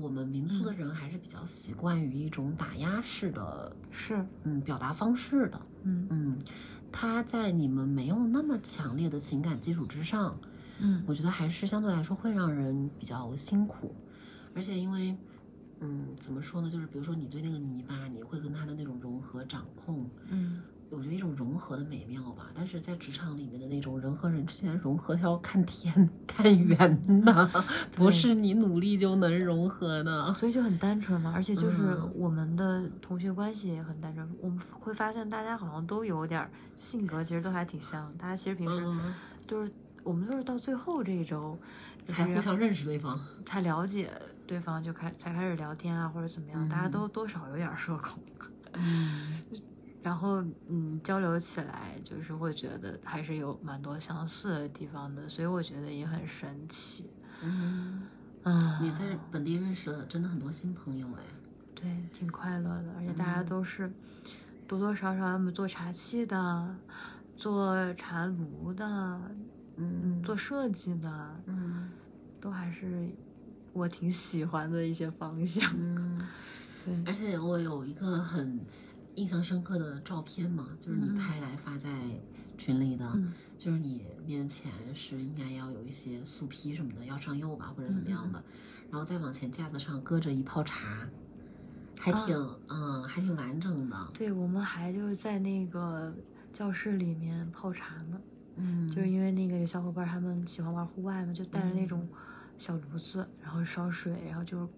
[0.00, 5.60] 我们民宿的人还是比较习惯于一种打压式的，是，嗯，表达方式的。
[5.82, 6.38] 嗯嗯，
[6.90, 10.38] 他在你们没有那么强烈的情感基础之上，
[10.78, 13.94] 嗯我觉得还是相对来说会让人比较辛苦，
[14.54, 15.16] 而且因为，
[15.80, 16.70] 嗯，怎么说呢？
[16.70, 20.62] 就是比如说你对那个泥巴，你会跟它的那种融合掌控，嗯
[20.96, 22.50] 我觉得一种融合的美妙吧。
[22.54, 26.78] 但是在职场里面的那种人和人之间融合，要看天看缘
[27.24, 27.64] 的，
[27.96, 30.32] 不是你努力就能融合的。
[30.34, 39.14] 所以就很单纯嘛，而且就是嗯我们的同学关系也很单纯，我们会发现大家好像都有点儿性格，其实都还挺像，大家其实平时嗯，
[39.46, 39.72] 都是。
[40.04, 41.56] 我们都是到最后这一周
[42.04, 43.16] 才互相认识对方。
[43.46, 44.10] 才了解
[44.48, 48.20] 对方，就开才开始聊天啊，或者怎么样，大家嗯都多少有点儿社恐。
[48.72, 49.40] 嗯，
[50.02, 57.06] 然后嗯，交流起来就是会觉得还是有蛮多相似的地方的，所以我觉得也很神奇。
[57.42, 58.02] 嗯，
[58.42, 61.22] 啊，你在本地认识了真的很多新朋友哎。
[61.74, 63.92] 对，挺快乐的，而且大家嗯都是
[64.68, 66.76] 多多少少要么做茶器的，
[67.36, 69.20] 做茶炉的，
[69.76, 71.90] 嗯做设计的，嗯
[72.40, 73.08] 都还是
[73.72, 75.68] 我挺喜欢的一些方向。
[75.76, 76.26] 嗯。
[76.84, 78.58] 对，而且我有一个很
[79.14, 81.14] 印象深刻的照片嘛，就是你嗯。
[81.16, 81.88] 拍来发在
[82.56, 88.42] 群里的，嗯就是你面前是应该要有一些素坯什么的，要上釉吧或者怎么样的，
[88.90, 91.06] 然后再往前架子上搁着一泡茶，
[91.98, 92.36] 还挺
[92.68, 96.12] 嗯还挺完整的，对，我们还就是在那个
[96.52, 98.20] 教室里面泡茶呢。
[98.56, 102.06] 嗯，就是因为那个有小伙伴他们喜欢玩户外嘛，就带着那种
[102.58, 104.68] 小炉子，然后烧水，然后就是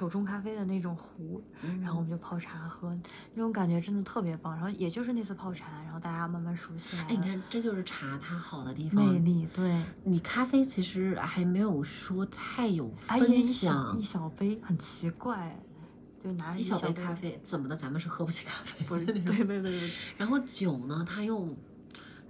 [0.00, 2.88] 手冲咖啡的那种壶，嗯，然后我们就泡茶喝，
[3.34, 4.54] 那种感觉真的特别棒。
[4.54, 15.62] 然后也就是那次泡茶，然后大家慢慢熟悉了哎，你，看这就是茶它好的地方，魅力对，你咖啡其实还没有说太有哎，一分小享一，小杯很奇怪，
[16.18, 19.36] 就拿一小杯杯咖，啡怎么的，咱们是喝不起咖啡不是对那种。
[19.36, 21.44] 对对对，然后酒呢，它又，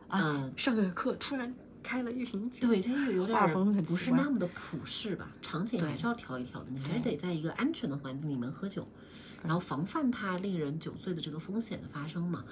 [0.08, 8.86] 啊嗯，上个课突然开了一瓶酒，对，它又有点不是那么的普适吧，场景还是要调一调的，你还是得在一个安全的环境里面喝酒，
[9.42, 12.44] 然后防范它令人酒醉的这个风险的发生嘛。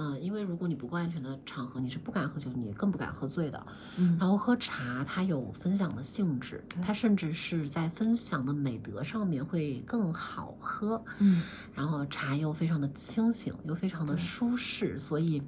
[0.00, 3.66] 嗯，因为如果你不够安全的场合，你是不敢喝酒，你更不敢喝醉的。
[3.96, 11.02] 嗯然后喝茶，它有分享的性质，它甚至是在分享的美德上面会更好喝。
[11.18, 11.42] 嗯
[11.74, 15.42] 然后茶又非常的清醒，又非常的舒适，所以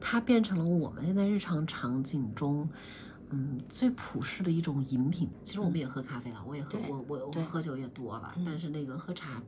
[0.00, 2.68] 它变成了我们现在日常场景中，
[3.30, 5.28] 嗯，最普世的一种饮品。
[5.44, 9.42] 其实我们也喝咖啡了，我也喝，我我我喝酒也多了，嗯但是那个喝茶，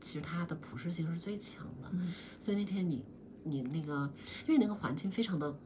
[0.00, 1.88] 其实它的普适性是最强的。
[1.92, 3.04] 嗯所以那天你
[3.44, 4.10] 你那个，
[4.46, 5.56] 因为那个环境非常的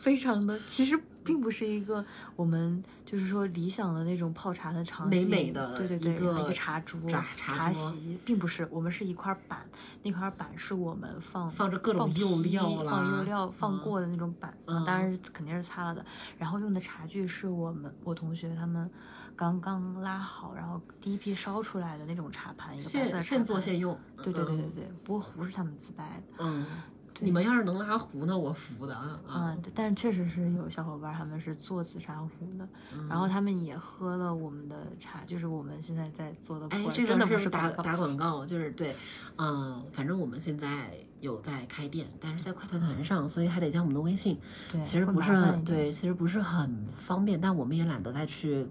[0.00, 2.02] 非常的，其实并不是一个
[2.34, 9.66] 我们就是说理想的那种泡茶的场景，美美的对对对，一个茶桌、茶茶茶席，并不是，我们是一块板，
[10.02, 16.02] 那块板是我们放放着各种放釉皮料啦放釉料放嗯过的那种板，嗯当然是肯定是擦了的。
[16.38, 18.90] 然后用的茶具是我们我同学他们
[19.36, 23.98] 刚刚拉好，然后第一批烧出来的那种茶盘，一个白色的现现茶盘做现用。
[24.22, 26.22] 对对对对对，不过壶是他们自带的。
[26.38, 29.18] 嗯，对你们要是能拉壶呢，我服的啊。
[29.28, 32.28] 嗯，但是确实是有小伙伴儿他们是做紫砂壶
[32.58, 32.68] 的，
[33.08, 37.70] 然后他们也喝了我们的茶，就是我们现在在做的普哎，洱，这真的不是打。
[37.70, 38.96] 打广告，就是对，
[39.36, 44.38] 嗯、反正我们现在有在开店，但是在快团团上，所以还得加我们的微信。
[44.70, 45.32] 对，其实不是
[45.64, 48.66] 对，其实不是很方便，但我们也懒得再去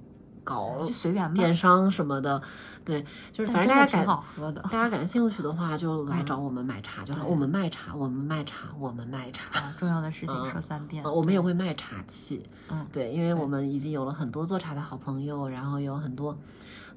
[0.47, 1.33] 搞就随缘吧。
[1.33, 2.41] 电商什么的。
[2.85, 7.23] 对，就是反正大家感好喝的大家感兴趣的话，就来找我们买茶就好。
[7.23, 9.59] 对我们卖茶，我们卖茶，我们卖茶。
[9.59, 11.03] 啊，重要的事情嗯说三遍。
[11.03, 16.37] 呃我们也会卖茶器，嗯对，因为我们已经有了很多做茶的好朋友，然后有很多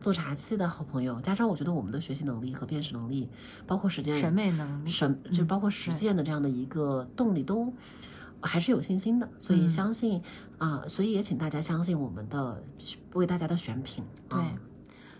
[0.00, 3.28] 做茶器的好朋友，加上我觉得我们的学习能力和辨识能力，
[3.66, 7.74] 包括实践审美能力，审，就包括实践的这样的一个动力都。
[8.42, 10.22] 还是有信心的，所以嗯相信
[10.58, 12.62] 啊、所以也请大家相信我们的
[13.14, 14.04] 为大家的选品。
[14.28, 14.54] 对啊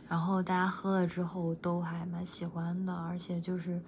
[0.09, 3.81] 然后大家喝了之后都还蛮喜欢的，而且就是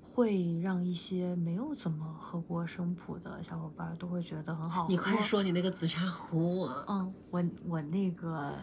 [0.00, 4.88] 会让一些没有怎么喝过生普的小伙伴都会觉得很好喝。
[4.88, 8.54] 你快说你那个紫砂壶，嗯，我我那个哪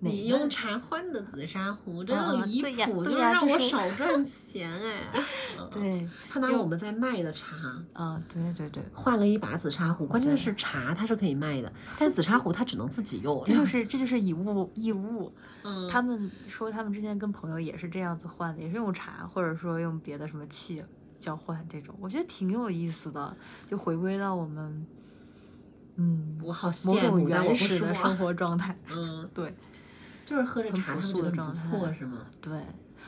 [0.00, 5.24] 你用茶换的紫砂壶，真啊有离谱，就是让我少赚 钱哎。
[5.70, 7.56] 对，他拿我们在卖的茶
[7.92, 13.42] 啊，对对对，换了一把紫砂壶，关键是茶它是可以卖的，但是紫砂壶它只能自己用。
[13.46, 15.32] 这就是这就是以物易物。
[15.64, 20.82] 嗯，他们说他们之前跟朋友也是这样子换的，也是用茶或者说用别的什么器
[21.18, 23.36] 交换这种，我觉得挺有意思的，
[23.68, 24.86] 就回归到我们
[25.96, 27.56] 嗯我好羡慕，但我原。
[27.56, 28.78] 始的生活状态。
[28.88, 29.52] 嗯，对
[30.28, 32.18] 就是喝着很茶，朴素他们觉得不的状态错，是吗？
[32.42, 32.52] 对，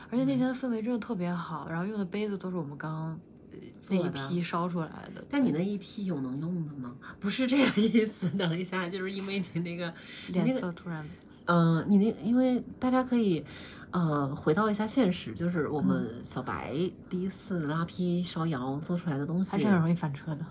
[0.09, 3.19] 而且那天的氛围真的特别好，然后用的杯子都是我们刚刚
[3.51, 3.57] 呃
[3.91, 5.23] 那一批烧出来的。
[5.29, 6.95] 但你那一批有能用的吗？
[7.19, 8.27] 不是这个意思。
[8.35, 9.93] 等一下，就是因为你那个，
[10.29, 11.07] 脸色突然
[11.45, 13.45] 嗯，你那因为大家可以，
[13.91, 16.73] 呃，回到一下现实，就是我们小白
[17.07, 20.43] 第一次拉坯烧窑做出来的东西，还是很容易翻车的。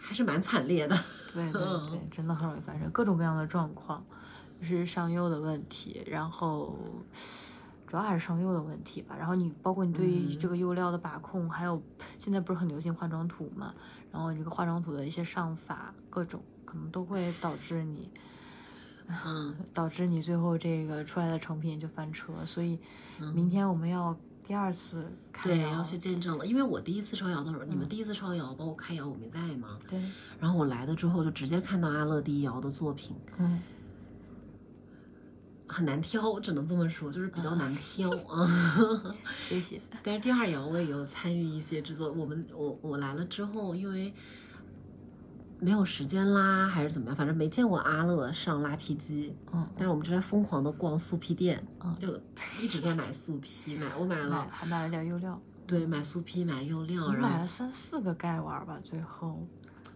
[0.00, 0.96] 还是蛮惨烈的。
[1.32, 4.04] 对对嗯对，真的很容易翻车各种各样的状况，就
[4.60, 6.76] 是上釉的问题，然后
[7.86, 9.16] 主要还是上釉的问题吧。
[9.18, 11.82] 然后你包括你对于嗯这个釉料的把控，还有
[12.18, 13.74] 现在不是很流行化妆土嘛，
[14.10, 18.10] 然后这个化妆土的一些上法，各种可能都会导致你
[19.24, 22.32] 嗯， 导致你最后这个出来的成品就翻车。
[22.46, 22.78] 所以
[23.20, 26.46] 嗯明天我们要第二次开对，窑要去见证了。
[26.46, 29.78] 因为我第一次烧窑的时候，你们第一次烧窑，包括开窑，我没在嘛。
[29.88, 29.98] 对，
[30.40, 33.62] 然后我来了之后，就直接看到阿乐第一窑的作品，嗯，
[35.74, 38.46] 很难挑，我只能这么说，就是比较难挑 啊。
[39.36, 39.80] 谢谢。
[40.04, 42.12] 但是第二窑我也有参与一些制作。
[42.12, 44.14] 我们我我来了之后，因为
[45.58, 49.34] 没有时间啦还是怎么样，反正没见过阿乐上拉皮机。
[49.52, 52.20] 嗯，但是我们就在疯狂的逛素皮店，嗯就
[52.62, 59.44] 一直在买素皮，买我买买了，还买了点釉料，对，买素皮，买釉料，然后买了三四个盖碗吧，最后。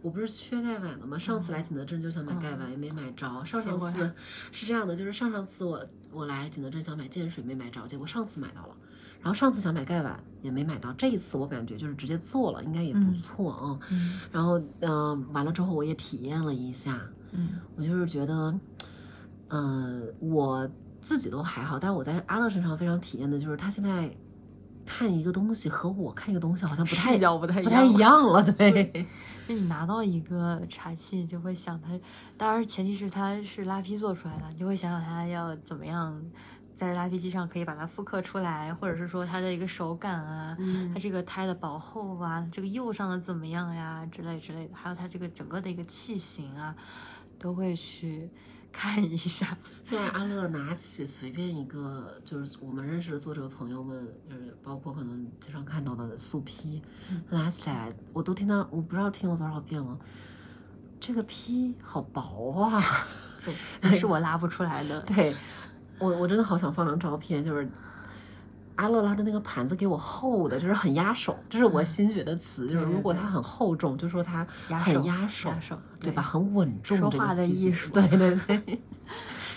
[0.03, 1.19] 我不是缺盖碗的吗？
[1.19, 3.27] 上次来景德镇就想买盖碗，也没买着。
[3.45, 4.15] 上上次
[4.53, 8.77] 是这样的，就是上上次我我来景德镇想买建水没买着，结果上次买到了。
[9.21, 13.79] 然后上次想买盖碗也没买到，这一次我感觉就是直接做了，应该也不错啊。
[13.91, 17.01] 嗯然后嗯、呃完了之后我也体验了一下，
[17.33, 18.55] 嗯我就是觉得，
[19.49, 24.09] 嗯、我自己都还好，但我在阿乐身上非常体验的就是他现在
[24.89, 29.07] 看一个东西和我看一个东西好像不太视角不太一不太一样样了，对。
[29.47, 31.89] 那你拿到一个茶器，就会想它，
[32.37, 36.21] 当然前提是它是拉坯做出来的，你就会想想它要怎么样
[36.75, 46.75] 在拉坯机上可以把它复刻出来，或者是说它的一个手感啊，嗯它这个胎的薄厚啊，这个釉上的怎么样呀之类之类的，还有它这个整个的一个器型啊，
[47.39, 48.31] 都会去
[48.73, 49.57] 看一下。
[49.85, 56.83] 现在阿乐拿起随便一个，就是我们认识的作者朋友们，就是包括可能经常看到的素坯，
[57.31, 59.99] 拿起来我都听到，我不知道听了多少遍了。
[61.01, 62.83] 这个批好薄啊！
[63.95, 65.01] 是我拉不出来的。
[65.07, 65.35] 对
[65.99, 67.69] 我，我真的好想放张照片，就是
[68.79, 76.23] 阿乐拉的那个盘子给我厚的，就是很压手，这是我新学的词，就是如果它很厚重，就说它很压手，压手对对吧？
[76.23, 78.81] 很稳重，说话的艺术对对 对。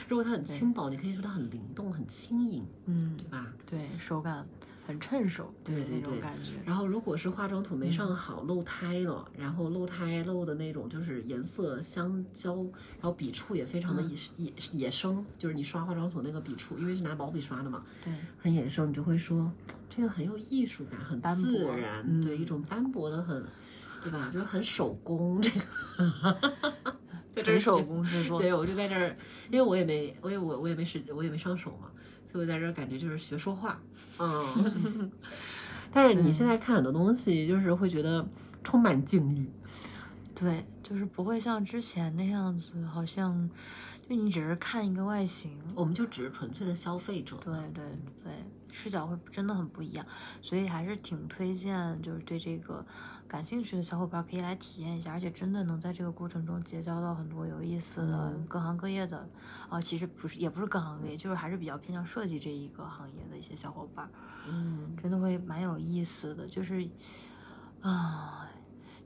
[0.08, 3.46] 如果它很轻薄，你可以说它很灵动、很轻盈，嗯对，吧？
[3.70, 4.46] 对，手感
[4.92, 6.52] 很趁手，对对对那种感觉。
[6.66, 19.52] 然后如果是化妆土没上好，漏胎了，然后漏胎漏的那种就是颜色相交，然后笔触也非常的野野野生，就是你刷化妆土那个笔触，因为是拿毛笔刷的嘛，对，很野生，你就会说
[19.90, 22.22] 这个很有艺术感，很自然，嗯。
[22.22, 23.44] 对，一种斑驳的很，
[24.04, 24.30] 对吧？
[24.32, 26.38] 就是很手工这个，
[27.32, 28.40] 在这儿纯手工制作。
[28.42, 29.16] 对，我就在这儿，
[29.50, 31.91] 因为我也没，我也我我也没时，我也没上手嘛，
[32.32, 33.82] 所以我在这儿感觉就是学说话，
[34.20, 35.12] 嗯。
[35.92, 38.26] 但是你现在看很多东西，就是会觉得
[38.64, 39.50] 充满敬意，
[40.34, 43.50] 对，就是不会像之前那样子，好像
[44.08, 47.38] 就就你只是看一个外形，我们就只是纯粹的消费者。
[47.38, 47.86] 对对
[48.22, 48.34] 对，
[48.72, 50.06] 视角会真的很不一样，
[50.42, 52.86] 所以还是挺推荐，就是对这个
[53.28, 59.30] 感兴趣的小伙伴可以来体验一下，而且真的能在这个过程中结交到很多有意思的嗯各行各业的，
[59.70, 64.10] 啊，其实不是也不是各行各业，就是还是比较偏向设计这一个行业的一些小伙伴，
[64.48, 66.90] 嗯，真的会蛮有意思的，就是
[67.82, 68.48] 啊，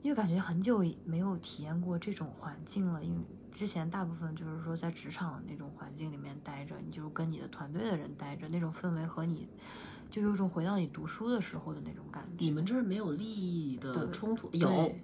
[0.02, 9.48] 因为感觉很久没有体验过这种环境了，因为之前大部分就是说在职场那种环境里面待着，你就是跟你的团队的人待着，那种氛围和你
[10.10, 12.36] 就有种回到你读书的时候的那种感觉。
[12.38, 14.48] 你们这儿没有利益的冲突？
[14.52, 14.94] 有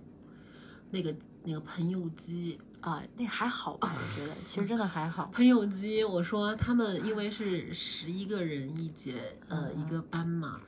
[0.90, 3.88] 那个那个喷油机，啊，那还好吧？
[3.88, 5.26] 我觉得其实真的还好。
[5.34, 10.60] 喷油机，我说他们因为是十一个人一节，呃，嗯一个班嘛。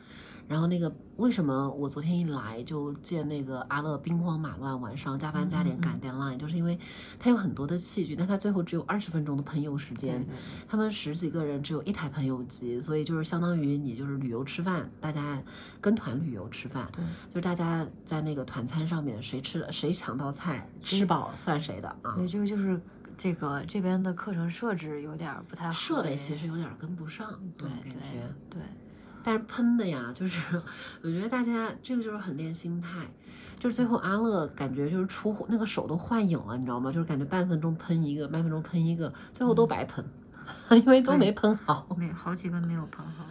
[0.46, 6.78] 然后那个为什么我昨天一来就见那个阿乐兵荒马乱，晚上加班加点赶 deadline，、就是因为
[7.18, 10.24] 他有很多的器具，但他最后只有二十分钟的喷油时间。
[10.68, 15.42] 他们十几个人只有一台喷油机，所以就是相当于你就是旅游吃饭，大家
[15.80, 22.28] 跟团旅游吃饭，对就是大家在那个团餐上面谁吃了谁抢到菜吃饱算谁的啊对。
[22.28, 22.80] 这个就是
[23.16, 25.72] 这个这边的课程设置有点儿不太好。
[25.72, 28.34] 设备其实有点跟不上，对感觉。
[28.50, 28.60] 对。
[29.24, 30.38] 但是喷的呀，就是
[31.02, 33.08] 我觉得大家这个就是很练心态，
[33.58, 36.92] 就是最后阿乐感觉就是出乎那个手都幻影了，你知道吗？
[36.92, 40.04] 就是感觉半分钟喷一个，半分钟喷一个，最后都白喷，
[40.70, 41.88] 因为都没喷好。
[41.98, 43.24] 没好几个没有喷好。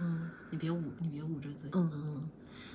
[0.00, 1.70] 嗯，你别捂，你别捂着嘴。
[1.72, 2.28] 嗯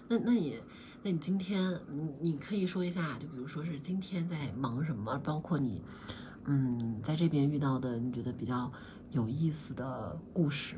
[0.08, 0.60] 那那你
[1.04, 5.82] 那你今天你你可以说一下，就比如说是今天在忙什么，包括你
[6.46, 8.72] 嗯在这边遇到的你觉得比较
[9.12, 10.76] 有意思的故事。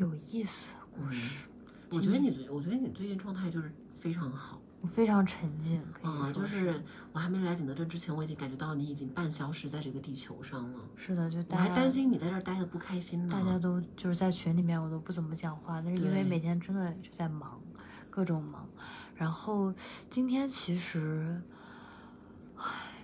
[0.00, 1.46] 有意思的故事，
[1.90, 6.82] 我觉得你最，我觉得你最近状态就是非常好我非常沉浸，啊、说就是
[7.12, 10.78] 我还没来景德镇之前，我已经感觉到你已经半消失在这个地球上了。
[10.96, 13.30] 是的，就我大家还担心你在这儿待的不开心呢。
[13.30, 17.60] 大家都就是在群里面，我都不怎么讲话，但是因为每天真的就在忙，
[18.08, 18.66] 各种忙。
[19.14, 19.74] 然后
[20.08, 21.59] 今天其实，唉，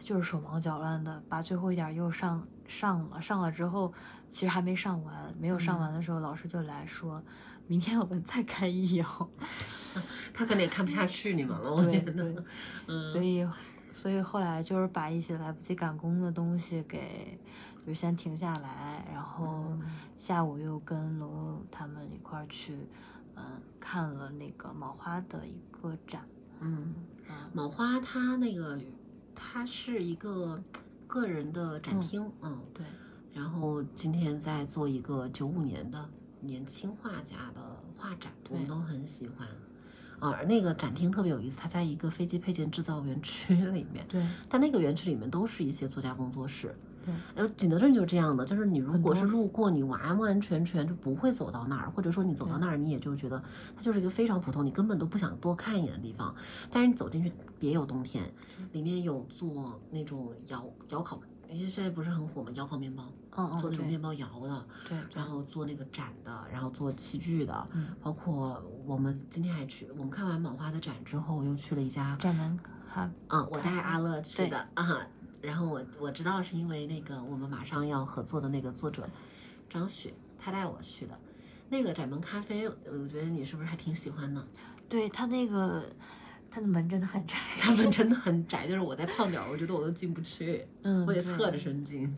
[0.06, 3.92] 就是手忙脚乱的，把最后一点儿又上上了，上了之后，
[4.30, 7.20] 其实还没上完，没有上完的时候，老师就来说，
[7.66, 9.28] 明天我们再开一哦。
[10.32, 12.12] 他可能也看不下去你们了，我觉得。
[12.12, 12.36] 对，
[12.86, 13.44] 嗯所以
[13.92, 17.36] 所以后来就是把一些来不及赶工的东西给
[17.84, 19.82] 就先停下来，然后嗯
[20.16, 22.86] 下午又跟龙龙他们一块儿去，
[23.34, 26.22] 嗯，看了那个毛花的一个展，
[26.60, 26.94] 嗯，
[27.28, 28.78] 嗯，卯花它那个
[29.36, 30.60] 它是一个
[31.06, 32.84] 个人的展厅，嗯对，
[33.32, 36.08] 然后今天在做一个九五年的
[36.40, 37.60] 年轻画家的
[37.96, 39.46] 画展，我们都很喜欢。
[40.18, 46.74] 啊，而那个展厅特别有意思，它在一个飞机配件制造园区里面，对，但那个园区里面都是一些作家工作室。
[47.06, 49.26] 对，然后景德镇就是这样的，就是你如果是。
[49.26, 53.42] 路过，你完完全全就不会走到那儿，或者说你走到那儿，你也就觉得
[53.76, 56.34] 它就是一个非常普通，你根本都不想多看一眼的地方。
[56.70, 58.32] 但是你走进去，别有洞天，
[58.72, 61.18] 里面有做那种窑窑烤，
[61.50, 63.04] 因为现在不是很火嘛，窑烤面包，
[63.36, 75.06] 嗯嗯，做那种面包窑的，对对然，后做那个展的，然后做器具的，嗯，包括我们今天还去，我们看完卯花的展之后，又去了一家展门哈嗯，我带阿乐去的啊，
[75.42, 79.08] 然后我我知道是因为那个我们马上要合作的那个作者
[79.68, 81.18] 张雪，他带我去的。
[81.68, 84.46] 那个窄门咖啡，我觉得你是不是还挺喜欢的？
[84.88, 85.84] 对他那个
[86.48, 92.16] 他的门真的很窄，他们真的很窄，就是我在胖点儿，我觉得我都进不去， 嗯，我得侧着身进。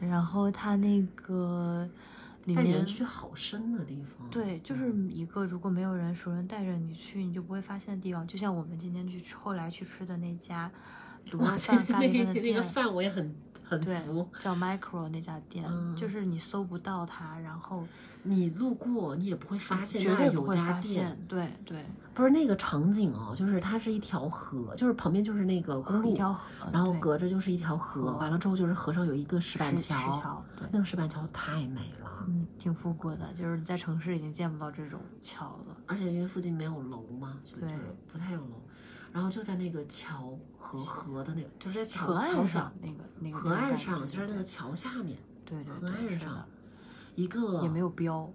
[0.00, 1.88] 然后他那个
[2.46, 8.26] 里面在园区好深的地方，对，就是一个如果没有人熟人带着你去，你就不会发现的地方。
[8.26, 10.72] 就像我们今天去吃后来去吃的那家
[11.30, 17.86] 卤肉哇，饭咖那喱饭的那个店，饭我也很很对服。，叫 Micro 那家店，嗯就是你搜不到它，然后
[18.22, 20.82] 你路过，你也不会发现那有家店。
[20.82, 21.18] 现。
[21.28, 35.76] 对对，不是那个场景哦，就是它是一条河，就是旁边就是那个公路，一条河，然后隔着就是一条河，河完了之后就是河上有一个石板桥，对，那个石板桥太美了，嗯，挺复古的，就是你在城市已经见不到这种桥了。
[35.86, 37.74] 而且因为附近没有楼嘛，对就是
[38.12, 38.60] 不太有楼。
[39.12, 46.44] 然后就在那个桥和河的那个，就是在桥河桥上那个那个河岸上，就是那个桥下面对对河岸上，
[47.14, 48.30] 一个也没有标，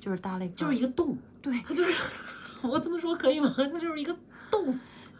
[0.00, 1.92] 就是搭了一个，就是一个洞，对，它就是
[2.68, 3.52] 我这么说可以吗？
[3.56, 4.16] 它就是一个
[4.50, 4.72] 洞，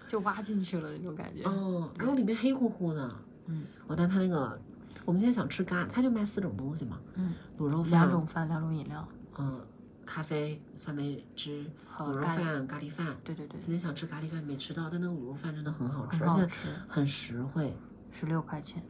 [0.06, 1.42] 就挖进去了那种感觉。
[1.46, 3.10] 嗯，然后里面黑乎乎的，
[3.46, 4.58] 嗯我但它那个
[5.04, 9.60] 我们今天想吃咖，它就卖四种东西嘛，嗯，卤肉饭两种饭，两种饮料嗯，
[10.04, 12.22] 咖啡、酸梅汁、卤肉。
[12.22, 13.16] 饭、咖喱饭。
[13.24, 16.56] 对对对，今天想吃咖喱饭没吃到，但那个卤肉饭真的很好吃，很而且，
[16.88, 17.76] 很实惠。
[18.12, 18.82] 十六块钱。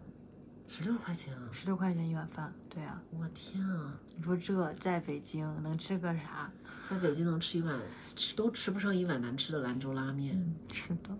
[0.66, 1.42] 十六块钱啊！
[1.52, 3.94] 十六块钱一碗饭，对啊，我天啊！
[4.16, 6.50] 你说这在北京能吃个啥？
[6.88, 7.78] 在北京能吃一碗
[8.16, 10.34] 吃都吃不上一碗难吃的兰州拉面。
[10.34, 11.10] 嗯，是的。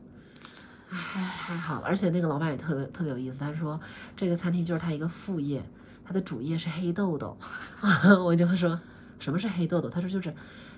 [0.88, 1.86] 唉，太好了！
[1.86, 3.78] 而且那个老板也特别特别有意思，他说
[4.16, 5.62] 这个餐厅就是他一个副业，
[6.03, 7.36] 他的主业是黑豆豆。
[8.24, 8.80] 我就说
[9.18, 9.88] 什么是黑豆豆？
[9.88, 10.34] 他说就是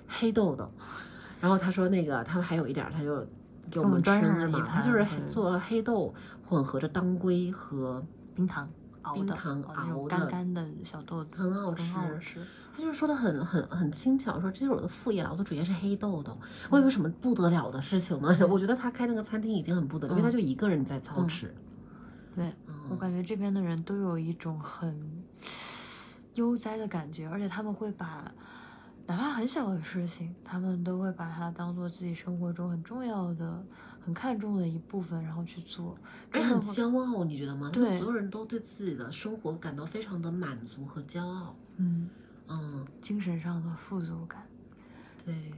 [0.06, 0.70] 黑豆豆。
[1.40, 3.26] 然后他说那个他们还有一点，他就
[3.70, 4.10] 给我们吃
[4.48, 6.14] 嘛，他就是做了黑豆
[6.48, 8.04] 混合着当归和。
[8.34, 8.68] 冰糖
[9.00, 12.38] 熬的，冰糖熬的干干的小豆子，很好吃。
[12.76, 16.36] 他就是说的很很很轻巧，说这就是我的副业了，我的主业是黑豆豆。
[16.68, 18.36] 我以为什么不得了的事情呢？
[18.46, 21.54] 我觉得他开那个餐厅已经很不得了，因为他就一个人在操持。
[22.34, 22.52] 对，
[22.90, 24.94] 我感觉这边的人都有一种很
[26.36, 28.32] 悠哉的感觉，而且他们会把
[29.06, 33.64] 哪怕很小的事情，他们都会把它当做自己生活中很重要的。
[34.06, 35.98] 很看重的一部分，然后去做，
[36.30, 37.68] 而且很骄傲，你觉得吗？
[37.72, 41.56] 对，所有人都对自己的生活感到非常的满足和骄傲。
[41.78, 42.08] 嗯
[42.46, 44.46] 嗯，精神上的富足感。
[45.24, 45.52] 对，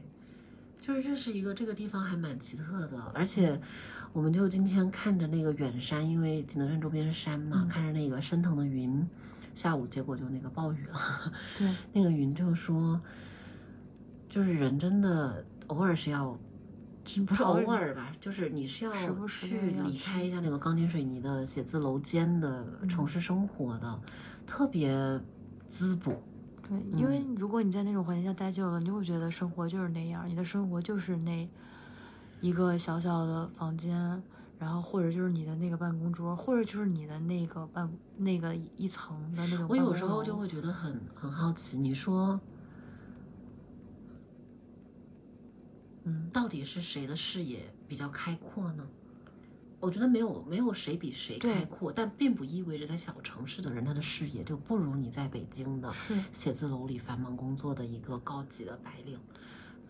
[0.80, 3.60] 就是这是一个这个地方还蛮奇特的，而且
[4.14, 9.06] 我们就今天看着那个远山，因为景德镇周边是山嘛，看着那个升腾的云，
[9.58, 10.98] 下午结果就那个暴雨了。
[11.58, 13.00] 对， 那个云就说，
[14.28, 16.38] 就是人真的偶尔是要。
[17.26, 18.92] 不是偶尔吧，就是你是要
[19.26, 23.98] 去离开一下那个钢筋水泥的写字楼间的城市生活的，
[24.46, 25.18] 特别
[25.70, 26.22] 滋补。
[26.68, 31.48] 对，因为如果你在那种环境下待久了，你会觉得生活就是那样，你的生活就是那
[32.42, 34.22] 一个小小的房间，
[34.58, 39.66] 然后或者就是你的那个办公桌，或者就是你的那个办那个一层的那种。
[39.68, 42.40] 我有时候就会觉得很很好奇，你说。
[46.04, 48.86] 嗯，到底是谁的视野比较开阔呢？
[49.78, 55.92] 我觉得没有没有谁比谁开阔，但并不意味着在小城市的人他的视野就不如你在北京的
[56.32, 59.20] 写字楼里繁忙工作的一个高级的白领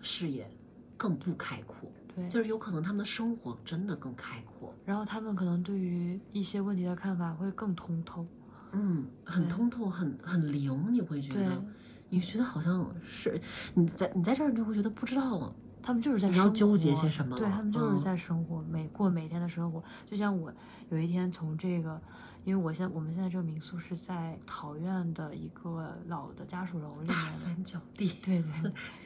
[0.03, 0.51] 视野
[0.97, 1.91] 更不开阔。
[2.19, 8.27] 对，就是有可能他们的生活真的更开阔，然后他们可能对于一些问题的看法会更通透。
[8.73, 11.65] 嗯，很通透，很很灵，你会觉得，
[12.11, 13.41] 你觉得好像是
[13.75, 15.55] 你在你在这儿你就会觉得不知道。
[15.81, 17.39] 他们就是在生活，纠结些什么？
[17.39, 19.83] 对他们就是在生活，每过每天的生活。
[20.11, 20.53] 就像我
[20.91, 21.99] 有一天从这个，
[22.45, 28.07] 因为我现我们现在这个民宿是在桃院的一个老的家属楼里面，大三角地。
[28.23, 28.43] 对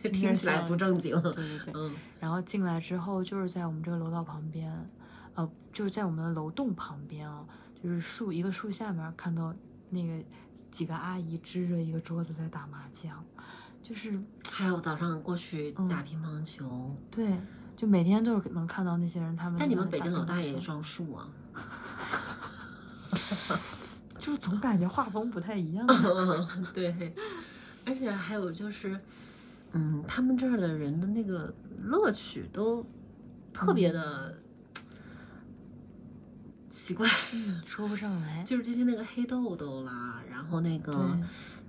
[0.03, 1.21] 对， 听起来不正经。
[1.21, 1.95] 对对对，嗯。
[2.21, 4.73] 然后进来之后，就是在我们这个楼道旁边，
[5.35, 7.45] 呃，就是在我们的楼栋旁边啊，
[7.83, 9.55] 就是树一个树下面看到
[9.91, 10.23] 那个
[10.71, 13.25] 几个阿姨支着一个桌子在打麻将。
[13.83, 14.17] 就是
[14.49, 17.37] 还有早上过去打乒乓球，对，
[17.77, 19.35] 就每天都是能看到那些人。
[19.35, 21.29] 他们但你们北京老大爷装树啊，
[24.19, 25.87] 就是总感觉画风不太一样。
[26.73, 27.15] 对，
[27.85, 28.99] 而且还有就是，
[29.73, 32.87] 嗯，他们这儿的人的那个乐趣都
[33.53, 34.39] 特别的
[36.71, 37.09] 奇怪，
[37.65, 38.43] 说不上来。
[38.47, 41.19] 就是今天那个黑豆豆啦，然后那个。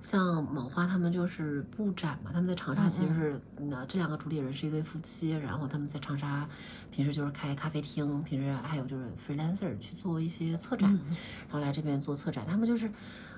[0.04, 6.48] 像某花他们就是布展嘛，他们在长沙其实是，那这两个主理人是一对夫妻，然后他们在长沙
[6.92, 12.92] 平时就是开咖啡厅，平时还有就是 freelancer 去做一些策展，然后来这边做策展，他们就是，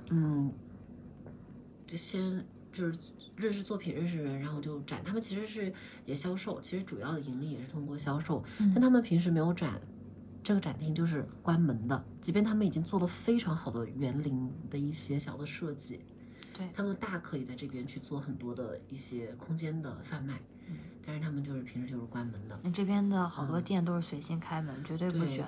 [0.10, 0.52] 嗯，
[1.86, 2.44] 就先
[2.74, 2.98] 就是
[3.36, 5.02] 认识作品，认识人，然后就展。
[5.06, 5.72] 他们其实是
[6.04, 9.80] 也销售，其实主要的盈利也是通过销售，但他们平时没有展，
[10.44, 16.00] 这个展厅就是关门的，即便他们已经做了非常好的园林的一些小的设计。
[16.58, 20.40] 对他们大可以在这边去做很多的一些空间的贩卖，
[20.70, 22.58] 嗯，但是他们就是平时就是关门的。
[22.64, 25.46] 那这边的好多店都是随心开门，绝对不卷。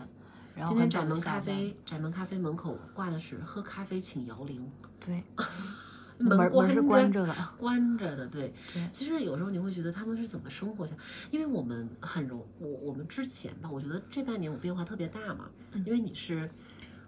[0.54, 4.70] 然后今天窄门咖啡，窄门咖啡门口挂的是喝咖啡请摇铃。
[5.00, 5.24] 对，
[6.20, 8.28] 门门是关着的，关着的。
[8.28, 8.90] 对对。
[8.92, 10.94] 其实有时候你会觉得他们是怎么生活下？
[11.32, 15.50] 因为我们很容我我们之前吧，我觉得这半年我变化特别大嘛，
[15.86, 16.50] 因为你是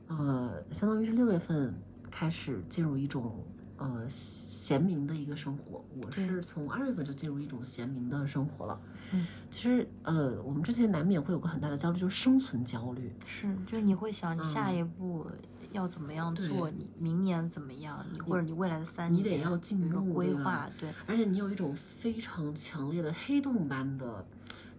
[0.08, 1.74] 呃，相当于是六月份
[2.10, 3.44] 开始进入一种。
[3.80, 8.78] 呃，闲民的一个生活，我是从二月份就进入一种闲民的生活了。
[9.14, 13.10] 嗯，其实呃，我们之前难免会有个很大的焦虑，就是生存焦虑。
[13.26, 15.26] 是，就是你会想你下一步
[15.72, 20.90] 要怎么样做，你明年怎么样，你或者你未来的三年，你得要进入规划，对。
[21.08, 24.26] 而且你有一种非常强烈的黑洞般的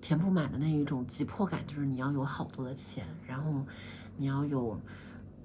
[0.03, 3.65] 填不满的那一种急迫感，就是你要有好多的钱，然后
[4.19, 4.79] 你要有。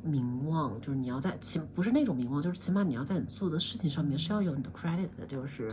[0.05, 5.69] 名望就是你要在起不是那种名望，就是起码你要在你做的事情上面是要有你的 credit 的，就是，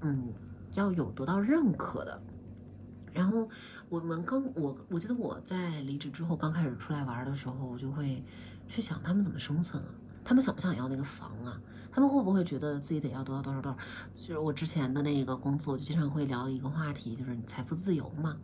[0.00, 0.32] 嗯，
[0.74, 2.20] 要有得到认可的。
[3.12, 3.48] 然后
[3.88, 8.22] 我们刚我我记得我在离职之后刚开始出来玩的时候，我就会
[8.66, 9.88] 去想他们怎么生存啊，
[10.24, 11.58] 他们想不想要那个房啊？
[11.90, 13.78] 他们会不会觉得自己得要多少多少多少？
[14.14, 18.36] 就是我之前的那个工作，就经常会聊一个话题，就是财富自由嘛。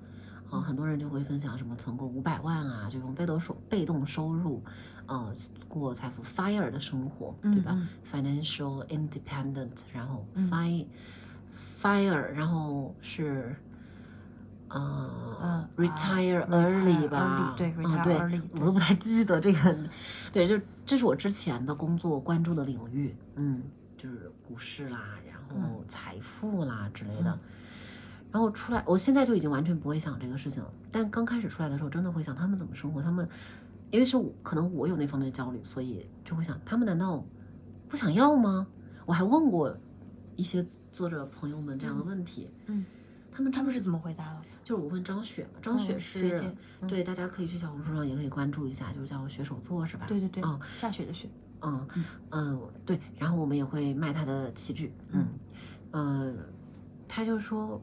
[0.59, 4.63] 啊、很多人就会分享什么存够五百万啊，这种被动收被动收入，
[5.07, 5.35] 呃，
[5.69, 13.57] 过财富 fire 的生活，对吧、嗯 f i n a n c i a l independent，然后 FIRE，FIRE，然后是。
[14.67, 19.77] 呃、嗯 r e t i r e 啊 early retire 吧 early，对啊 retire 对 early，我都不太记得这个，
[20.33, 23.63] 对，就这是我之前的工作关注的领域，嗯，
[23.97, 24.99] 就是股市啦，
[25.29, 27.39] 然后财富啦之类的。
[28.35, 30.69] 然后出来，我现在就已经完全不会想这个事情了。
[30.91, 33.29] 但刚开始出来的时候，真的会想他们怎么生活，他们，
[33.93, 37.25] 因为是我可能我有那方面的焦虑，所以就会想，他们难道
[37.89, 38.67] 不想要吗？
[39.07, 39.73] 我还问过
[40.35, 40.61] 一些
[40.91, 42.85] 作者朋友们这样的问题，嗯，
[43.31, 44.43] 他们他们是怎么回答的？
[44.65, 46.55] 就是我问张雪嘛，张雪嗯是、
[46.89, 50.07] 对，大家可以去小红书上也可以关注一下，就是叫雪手作是吧？
[50.09, 51.29] 对对对嗯，下雪的雪。
[51.61, 51.87] 嗯
[52.33, 55.25] 嗯，对，然后我们也会卖他的器具，嗯
[55.93, 56.37] 嗯，
[57.07, 57.81] 他就说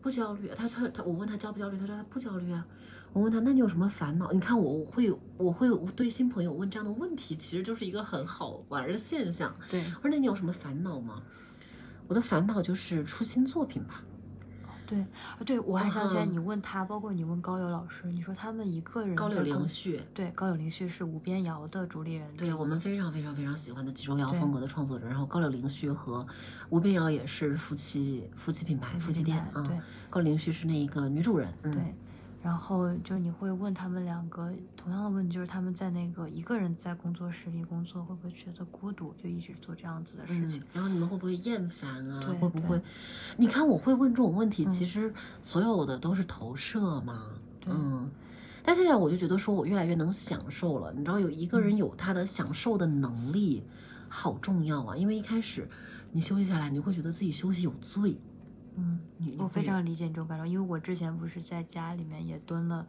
[0.00, 2.66] 不焦虑，他他他，我问他焦不焦虑，他说他不焦虑啊。
[3.12, 4.30] 我问他，那你有什么烦恼？
[4.32, 9.54] 你看我我会我会我对新朋友问这样的问题，其实就是一个很好玩的现象。
[9.70, 11.22] 对，我说那你有什么烦恼吗？
[12.06, 14.02] 我的烦恼就是出新作品吧。
[14.88, 15.06] 对，啊
[15.44, 16.32] 对，我还想起来，嗯。
[16.32, 26.26] 你问他，包括你问高友老师，你说他们一个人高柳在工凌旭，对，高柳凌旭是无边谣的主理人，对我们非常非常非常喜欢的集中谣风格的创作者，然后高柳凌旭和
[26.70, 29.78] 无边瑶也是夫妻夫妻品牌夫妻店啊、对。
[30.08, 31.82] 高柳凌旭是那一个女主人，嗯、对，
[32.42, 42.20] 然后就是你会问他们两个同样的问题，就是他们在那个一个人在工作室里工作，会不会觉得孤独，就一直做这样子的事情嗯？，然后你们会不会厌烦啊？
[42.40, 42.80] 会不会？
[43.36, 45.12] 你看我会问这种问题，嗯其实
[45.42, 47.24] 所有的都是投射嘛，
[47.66, 48.10] 嗯。
[48.62, 50.92] 但现在我就觉得说，我越来越能享受了。
[50.92, 53.62] 你知道，有一个嗯人有他的享受的能力，
[54.10, 54.94] 好重要啊！
[54.94, 55.66] 因为一开始
[56.12, 58.18] 你休息下来，你会觉得自己休息有罪，
[58.78, 59.00] 嗯，
[59.38, 62.86] 我非常理解你这种感受，因为我之前不是在家里面也蹲了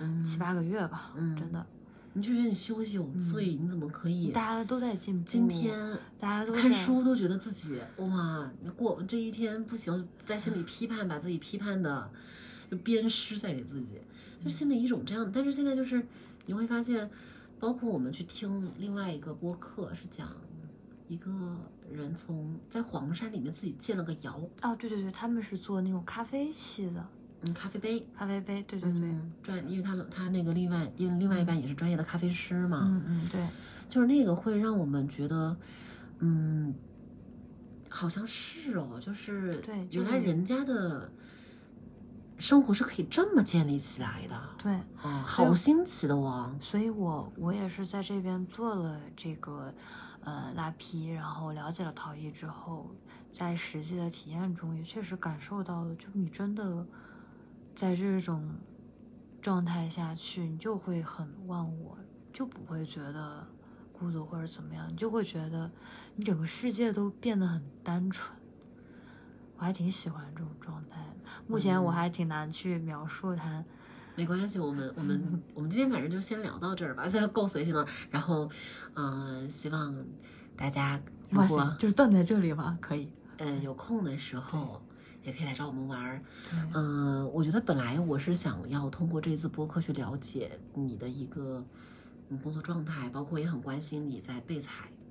[0.00, 1.66] 嗯七八个月吧，嗯真的，
[2.12, 4.30] 你就觉得你休息有罪，你怎么可以？
[4.30, 12.10] 大家都在进步，今天大家都看书都觉得自己哇，你过这一天不行，在心里批判，把自己批判的
[12.70, 13.86] 就鞭尸在给自己，
[14.44, 15.30] 就心里一种这样。
[15.32, 16.06] 但是现在就是
[16.46, 17.10] 你会发现，
[17.58, 20.28] 包括我们去听另外一个播客，是讲
[21.08, 21.56] 一个
[21.92, 27.06] 人从在黄山里面自己建了个窑，哦，对对对，他们是做那种咖啡系的。
[27.44, 28.06] 嗯，咖啡杯。
[28.16, 33.44] 咖啡杯，对对对，嗯，专，因为他他那个另外，因为另外一半也是专业的咖啡师嘛，嗯嗯对，
[33.88, 35.56] 就是那个会让我们觉得，
[36.20, 36.72] 嗯，
[37.88, 41.10] 好像是哦，就是对原来人家的
[42.38, 44.72] 生活是可以这么建立起来的，对，
[45.02, 49.74] 哦，好新奇的哦，所以我我也是在这边做了这个
[50.22, 52.90] 呃拉坯，然后了解了陶艺之后，
[53.30, 56.86] 在实际的体验中也确实感受到了，就你真的
[57.74, 58.56] 在这种
[59.40, 61.98] 状态下去，你就会很忘我，
[62.32, 63.46] 就不会觉得
[63.92, 65.70] 孤独或者怎么样，你就会觉得
[66.16, 68.38] 你整个世界都变得很单纯。
[69.56, 73.64] 我还挺喜欢这种状态的，目前我嗯还挺难去描述它。
[74.14, 77.86] 没关系，我们我们 我们今天反正就先聊到这儿吧，现在够随性了。
[78.10, 78.50] 然后，
[78.94, 79.94] 嗯、希望
[80.56, 81.00] 大家
[81.30, 82.76] 如哇塞，就是断在这里吧？
[82.80, 83.08] 可以。
[83.38, 84.80] 呃有空的时候，
[85.24, 86.22] 也可以来找我们玩儿。
[86.50, 91.64] 对嗯，我觉得本来我是想要通过这次播客去了解你的一个
[92.28, 95.01] 嗯工作状态，包括也很关心你在备采嗯，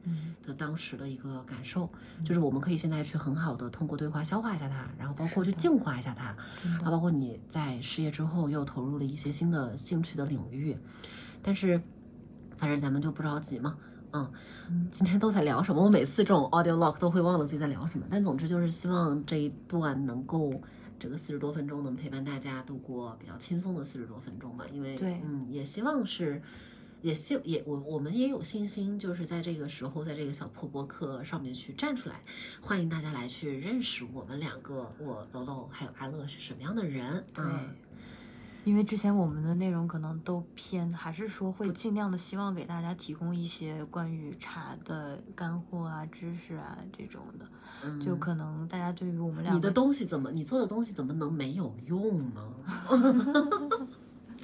[0.45, 1.89] 的当时的一个感受，
[2.23, 6.35] 就是我们可以现在去很好的通过对话消化一下它，然后包括去净化一下它。
[6.83, 10.77] 啊，包括你在失业之后又投入了一些新的兴趣的领域，
[11.41, 11.81] 但是
[12.57, 13.77] 反正咱们就不着急嘛。
[14.13, 14.29] 嗯
[14.67, 15.81] 嗯，今天都在聊什么？
[15.81, 18.05] 我每次这种 audio log 都会忘了自己在聊什么。
[18.09, 20.61] 但总之就是希望这一段能够
[20.99, 24.65] 这个四十多分钟能陪伴大家度过比较轻松的四十多分钟吧。
[24.69, 26.41] 因为对嗯，也希望是，
[27.01, 32.21] 也希也我我们也有信心，就是在这个时候，在这个小破博客上面去站出来，
[32.61, 37.25] 欢迎大家来去认识我们两个，我楼楼还有阿乐是什么样的人。
[37.33, 37.75] 对嗯，
[38.63, 47.45] 因为之前我们的内容可能都偏，还是说会尽量的希望给大家提供一些关于茶的干货啊、知识啊这种的，
[47.83, 52.53] 嗯就可能大家对于我们两个你的东西怎么，你做的东西怎么能没有用呢？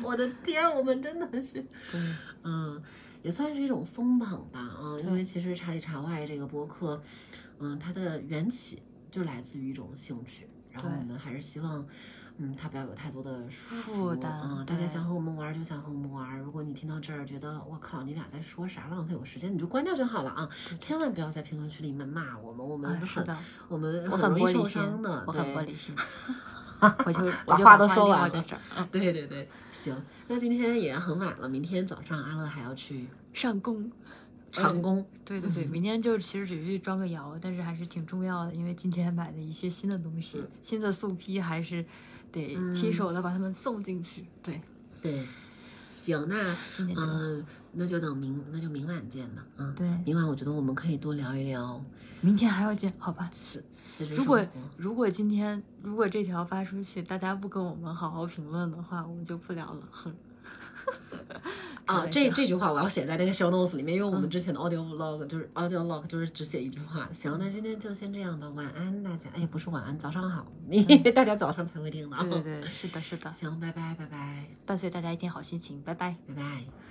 [0.07, 2.81] 我的天，我们真的是，对嗯，
[3.23, 7.01] 也算是一种松绑吧啊，因为其实茶里茶外这个播客，
[7.59, 8.81] 嗯，它的缘起
[9.11, 11.85] 就来自于一种兴趣，然后对我们还是希望，
[12.37, 16.39] 嗯，他不要有太多的束负担啊、大家想和我们玩儿就想和我们玩儿。
[16.39, 20.47] 如果你听到这儿觉得我靠，你俩在说啥，浪费我时间，你就关掉就好了啊！
[20.79, 23.37] 千万不要在评论区里面骂我们，我们很、哎是的，
[23.67, 25.93] 我们我很容易受玻璃心伤的，，我很对玻璃心。
[27.05, 28.61] 我就我把就话都说撂完了在这儿。
[28.75, 29.95] 嗯 对对对，行，
[30.27, 33.91] 那今天也很晚了，明天早上阿乐还要去上工。
[34.51, 35.05] 长工。
[35.25, 41.85] 对对对， 明天就其实只是去装个窑，但是还是挺重要的，因为今天买的一些新的东西，新的素坯还是
[42.31, 44.25] 得亲手的把它们送进去。
[44.41, 44.61] 对，
[45.01, 45.27] 对，
[45.89, 46.95] 行，那今天
[47.73, 49.43] 那就等明那就明晚见吧。
[49.57, 51.83] 嗯，对明晚我觉得我们可以多聊一聊
[52.21, 53.29] 明天还要见，好吧？
[53.31, 54.45] 辞辞职如果
[54.77, 59.87] 如果今天如果这条发出去，大家不跟我们好好评论的话，我们就不聊了。
[59.91, 60.13] 哼。
[61.85, 67.07] 开啊，这这句话我要写在那个 show notes 里面，因为我们之前的 audio vlog 就是 audio log 就是只写一句话。
[67.11, 69.29] 行，那今天就先这样吧，晚安大家。
[69.33, 72.17] 哎，不是晚安，早上好，因为 大家早上才会听到。
[72.23, 73.31] 对对对，是的，是的。
[73.33, 76.15] 行，拜拜拜拜伴随大家一天好心情，拜拜。
[76.27, 76.86] 拜拜。